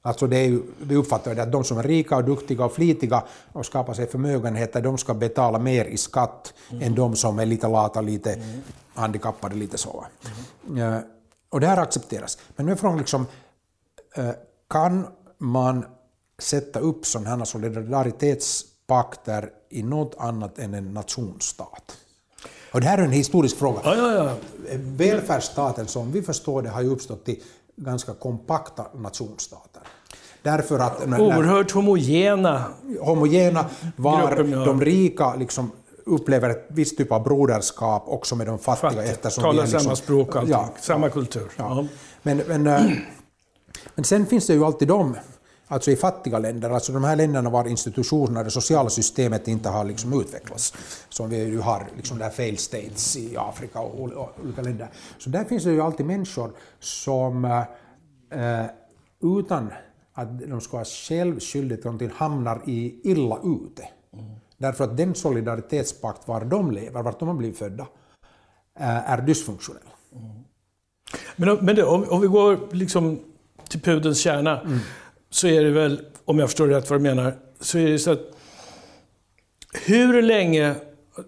[0.03, 2.73] Alltså det är ju, vi uppfattar det att de som är rika och duktiga och
[2.73, 6.83] flitiga och skapar sig förmögenheter, de ska betala mer i skatt mm.
[6.83, 8.61] än de som är lite lata, lite mm.
[8.93, 10.05] handikappade, lite så.
[10.69, 10.93] Mm.
[10.93, 10.99] Uh,
[11.49, 12.37] och det här accepteras.
[12.55, 13.25] Men nu är frågan liksom,
[14.17, 14.31] uh,
[14.69, 15.85] kan man
[16.39, 21.97] sätta upp sådana här solidaritetspakter i något annat än en nationsstat?
[22.71, 23.81] Och det här är en historisk fråga.
[23.83, 24.35] Ja, ja, ja.
[24.77, 27.43] Välfärdsstaten som vi förstår det har ju uppstått i
[27.75, 29.81] ganska kompakta nationsstater.
[30.43, 31.01] Därför att...
[31.01, 32.63] Oerhört homogena.
[32.99, 34.65] Homogena, var grupper, ja.
[34.65, 35.71] de rika liksom
[36.05, 38.89] upplever ett visst typ av broderskap också med de fattiga.
[38.89, 39.11] Fattig.
[39.11, 40.51] Eftersom Talar liksom, samma språk, allting.
[40.51, 41.51] Ja, samma kultur.
[41.57, 41.85] Ja.
[42.21, 42.91] Men, men, äh,
[43.95, 45.15] men sen finns det ju alltid de
[45.71, 49.83] alltså i fattiga länder, alltså de här länderna var institutionerna, det sociala systemet inte har
[49.83, 50.73] liksom utvecklats,
[51.09, 54.89] som vi ju har, liksom där fail states i Afrika och, olika länder.
[55.17, 58.65] Så där finns det ju alltid människor som eh,
[59.39, 59.71] utan
[60.13, 63.87] att de ska vara själv skyldiga till någonting hamnar i illa ute.
[64.13, 64.25] Mm.
[64.57, 67.87] Därför att den solidaritetspakt var de lever, vart de har blivit födda,
[68.79, 69.81] eh, är dysfunktionell.
[70.15, 70.31] Mm.
[71.35, 73.19] Men, men det, om, om, vi går liksom
[73.69, 74.61] till pudelns kärna.
[74.61, 74.79] Mm
[75.31, 78.11] så är det väl, om jag förstår rätt vad du menar, så är det så
[78.11, 78.31] att
[79.73, 80.75] hur länge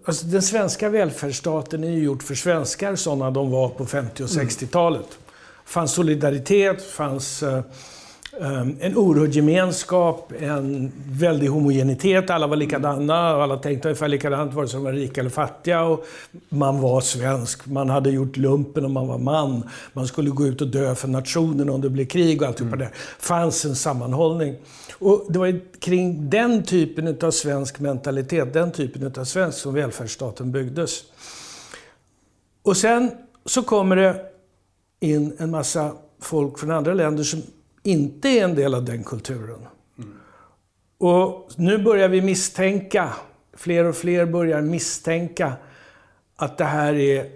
[0.04, 4.28] Alltså den svenska välfärdsstaten är ju gjord för svenskar sådana de var på 50 och
[4.28, 5.00] 60-talet.
[5.00, 5.22] Mm.
[5.64, 7.62] fanns solidaritet, fanns um,
[8.40, 12.30] en oerhörd gemenskap, en väldig homogenitet.
[12.30, 15.82] Alla var likadana och alla tänkte ungefär likadant vare sig de var rika eller fattiga.
[15.82, 16.06] Och
[16.48, 19.68] man var svensk, man hade gjort lumpen och man var man.
[19.92, 22.78] Man skulle gå ut och dö för nationen om det blev krig och allt mm.
[22.78, 24.56] det fanns en sammanhållning.
[24.98, 30.52] Och det var kring den typen av svensk mentalitet, den typen av svensk som välfärdsstaten
[30.52, 31.02] byggdes.
[32.62, 33.10] Och sen
[33.46, 34.16] så kommer det
[35.00, 37.42] in en massa folk från andra länder som
[37.84, 39.66] inte är en del av den kulturen.
[39.98, 40.14] Mm.
[40.98, 43.12] Och nu börjar vi misstänka,
[43.52, 45.52] fler och fler börjar misstänka
[46.36, 47.30] att det här är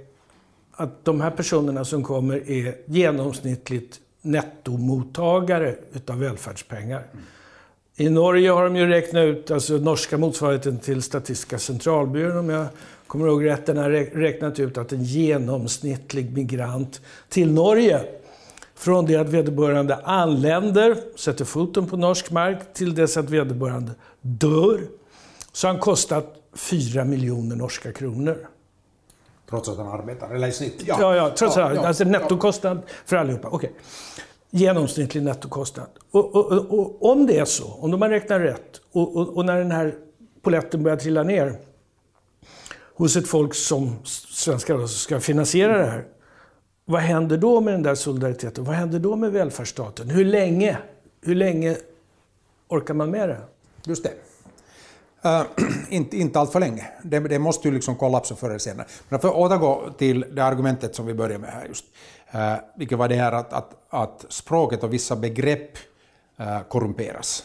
[0.73, 7.07] att de här personerna som kommer är genomsnittligt nettomottagare utav välfärdspengar.
[7.13, 7.25] Mm.
[7.97, 12.67] I Norge har de ju räknat ut, alltså norska motsvarigheten till Statistiska centralbyrån om jag
[13.07, 18.01] kommer ihåg rätt, den har räknat ut att en genomsnittlig migrant till Norge
[18.79, 24.81] från det att vederbörande anländer, sätter foten på norsk mark, till dess att vederbörande dör,
[25.53, 28.49] så har han kostat 4 miljoner norska kronor.
[29.51, 30.83] Trots att han arbetar, eller i snitt?
[30.87, 33.49] Ja, ja, ja trots att ja, alltså nettokostnad för allihopa.
[33.49, 33.71] Okay.
[34.51, 35.89] Genomsnittlig nettokostnad.
[36.11, 39.59] Och, och, och, och, om det är så, om de har räknat rätt, och, när
[39.59, 39.95] den här
[40.43, 41.59] poletten börjar trilla ner
[42.95, 46.05] hos ett folk som svenskar ska finansiera det här,
[46.89, 48.65] vad händer då med den där solidariteten?
[48.65, 50.11] Vad händer då med välfärdsstaten?
[50.11, 50.79] Hur länge,
[51.23, 51.77] hur länge
[52.69, 53.39] orkar man med det?
[53.85, 54.13] Just det.
[55.29, 55.47] Uh,
[55.89, 56.87] inte, inte allt för länge.
[57.03, 58.87] Det, det, måste ju liksom kollapsa förr eller senare.
[59.09, 61.85] Men för att återgå till det argumentet som vi började med här just.
[62.35, 65.71] Uh, vilket var det här att, att, att språket och vissa begrepp
[66.41, 67.45] uh, korrumperas.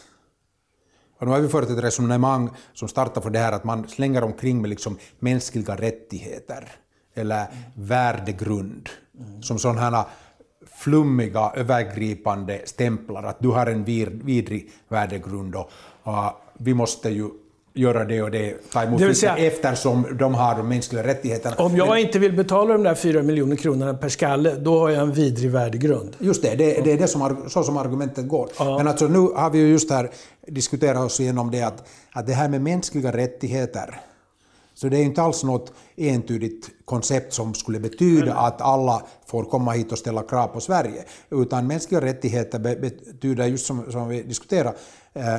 [1.18, 4.24] Och nu har vi fört ett resonemang som startar för det här att man slänger
[4.24, 6.72] omkring med liksom mänskliga rättigheter
[7.14, 7.62] eller mm.
[7.74, 8.88] värdegrund
[9.18, 9.42] mm.
[9.42, 10.06] som sådana
[10.76, 13.84] flummiga övergripande stämplar att du har en
[14.24, 15.70] vidrig värdegrund och,
[16.58, 17.28] vi måste ju
[17.74, 21.56] göra det och det, ta emot det säga, eftersom de har de mänskliga rättigheterna.
[21.56, 25.02] Om jag inte vill betala de där 4 miljoner kronorna per skalle, då har jag
[25.02, 26.16] en vidrig värdegrund.
[26.18, 28.48] Just det, det, det är det som, så som argumentet går.
[28.58, 28.78] Ja.
[28.78, 30.10] Men alltså nu har vi ju just här
[30.46, 34.00] diskuterat oss igenom det att, att det här med mänskliga rättigheter,
[34.74, 39.72] så det är inte alls något entydigt koncept som skulle betyda att alla får komma
[39.72, 41.04] hit och ställa krav på Sverige.
[41.30, 44.76] Utan mänskliga rättigheter betyder just som, som vi diskuterar,
[45.12, 45.38] eh,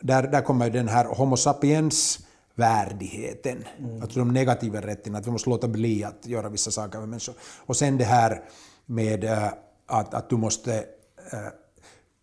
[0.00, 2.18] där, där kommer den här Homo sapiens
[2.54, 4.02] värdigheten, mm.
[4.02, 7.34] alltså de negativa rättigheterna, att vi måste låta bli att göra vissa saker med människor.
[7.66, 8.42] Och sen det här
[8.86, 9.52] med äh,
[9.86, 10.74] att, att du måste
[11.32, 11.38] äh,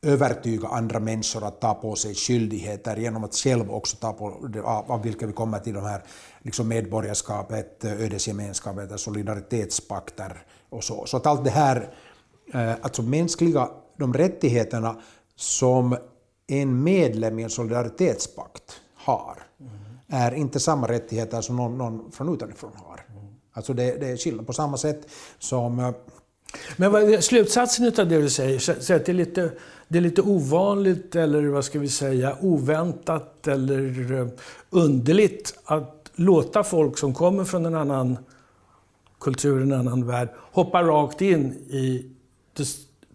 [0.02, 4.26] övertyga andra människor att ta på sig skyldigheter genom att själv också ta på,
[4.64, 6.04] av, av vilka vi kommer till de här
[6.42, 11.06] liksom medborgarskapet, ödesgemenskapet, solidaritetspakter och så.
[11.06, 11.94] Så att allt det här,
[12.54, 15.02] eh, alltså mänskliga, de rättigheterna
[15.36, 15.98] som
[16.48, 19.72] en medlem i en solidaritetspakt har mm.
[20.08, 23.06] är inte samma rättigheter som någon, någon från utanifrån har.
[23.10, 23.28] Mm.
[23.54, 25.08] Alltså det, det är skillnad på samma sätt
[25.40, 25.80] som...
[25.80, 25.92] Eh,
[26.54, 29.52] Eh, Men vad, slutsatsen av det du säger, så att det är, lite,
[29.88, 34.28] det är lite ovanligt eller vad ska vi säga, oväntat eller eh,
[34.70, 38.18] underligt att låta folk som kommer från en annan
[39.20, 42.06] kultur, en annan värld, hoppa rakt in i
[42.54, 42.68] det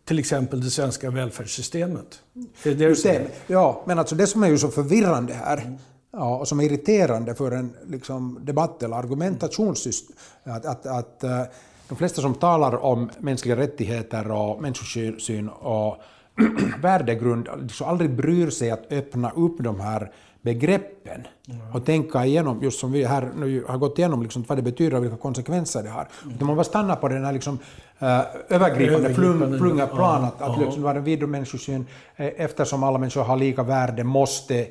[0.04, 2.20] till exempel det svenska välfärdssystemet.
[2.62, 3.22] Det det System.
[3.46, 5.78] Ja, men alltså det som är ju så förvirrande här
[6.12, 11.42] ja, och som är irriterande för en liksom, debatt eller argumentationssystem, att, att, att uh,
[11.88, 15.96] de flesta som talar om mänskliga rättigheter och människosyn och
[16.82, 20.10] värdegrund liksom aldrig bryr sig att öppna upp de här
[20.42, 21.72] begreppen mm.
[21.72, 24.96] och tänka igenom, just som vi här nu har gått igenom, liksom, vad det betyder
[24.96, 26.08] och vilka konsekvenser det har.
[26.24, 26.46] Mm.
[26.46, 27.58] Man bara stanna på den här liksom,
[28.02, 32.98] uh, övergripande flung, flunga plan, att, att liksom, vara en vidare människosyn, eh, eftersom alla
[32.98, 34.66] människor har lika värde måste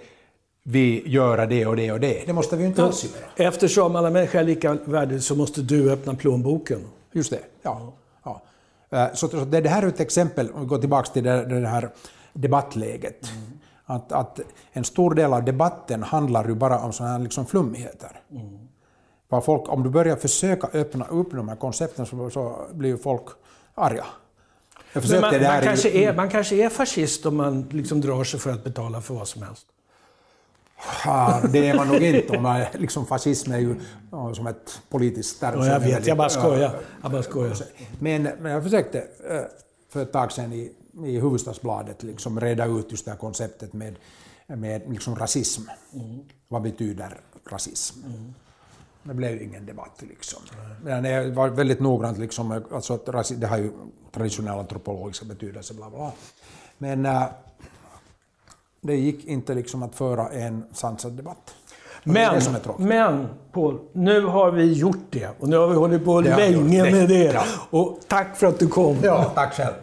[0.64, 2.24] vi göra det och det och det.
[2.26, 3.47] Det måste vi ju inte alls göra.
[3.49, 6.80] Eftersom alla människor är lika värde så måste du öppna plånboken.
[7.12, 7.93] Just det, ja.
[8.24, 8.41] ja.
[8.93, 11.89] Uh, så, det, här är ett exempel, om vi går tillbaka till det, det här
[12.34, 13.32] debattläget.
[13.32, 13.59] Mm.
[13.86, 14.39] Att, att
[14.72, 18.22] en stor del av debatten handlar ju bara om sådana här liksom flummigheter.
[18.32, 19.41] Mm.
[19.41, 23.26] folk, om du börjar försöka öppna upp de här koncepten så, så blir ju folk
[23.76, 24.05] arga.
[24.93, 28.64] Man, man, kanske är, man kanske är fascist om man liksom drar sig för att
[28.64, 29.68] betala för vad som helst.
[31.05, 32.39] Ja, det är man nog inte.
[32.39, 33.75] Man, liksom, fascism är ju
[34.11, 35.59] ja, som ett politiskt term.
[35.59, 36.75] Ja, jag vet, jag bara skojar.
[37.01, 37.57] Jag bara skojar.
[37.99, 39.41] Men, men jag försökte eh,
[39.89, 43.95] för ett tag sedan i i Hufvudstadsbladet liksom reda ut just det här konceptet med,
[44.47, 45.61] med liksom rasism.
[45.93, 46.19] Mm.
[46.47, 47.19] Vad betyder
[47.49, 47.99] rasism?
[48.05, 48.34] Mm.
[49.03, 50.03] Det blev ingen debatt.
[50.09, 50.41] Liksom.
[50.84, 53.05] Men det var väldigt noggrant, liksom, alltså att
[53.41, 53.71] det har ju
[54.11, 56.11] traditionell antropologiska betydelse, bla bla.
[56.77, 57.23] Men äh,
[58.82, 61.55] det gick inte liksom att föra en sansad debatt.
[62.03, 62.41] Men,
[62.77, 67.09] men Paul, nu har vi gjort det och nu har vi hållit på länge med
[67.09, 67.34] det.
[67.34, 67.43] Ja.
[67.69, 68.97] Och tack för att du kom.
[69.03, 69.73] Ja, tack själv.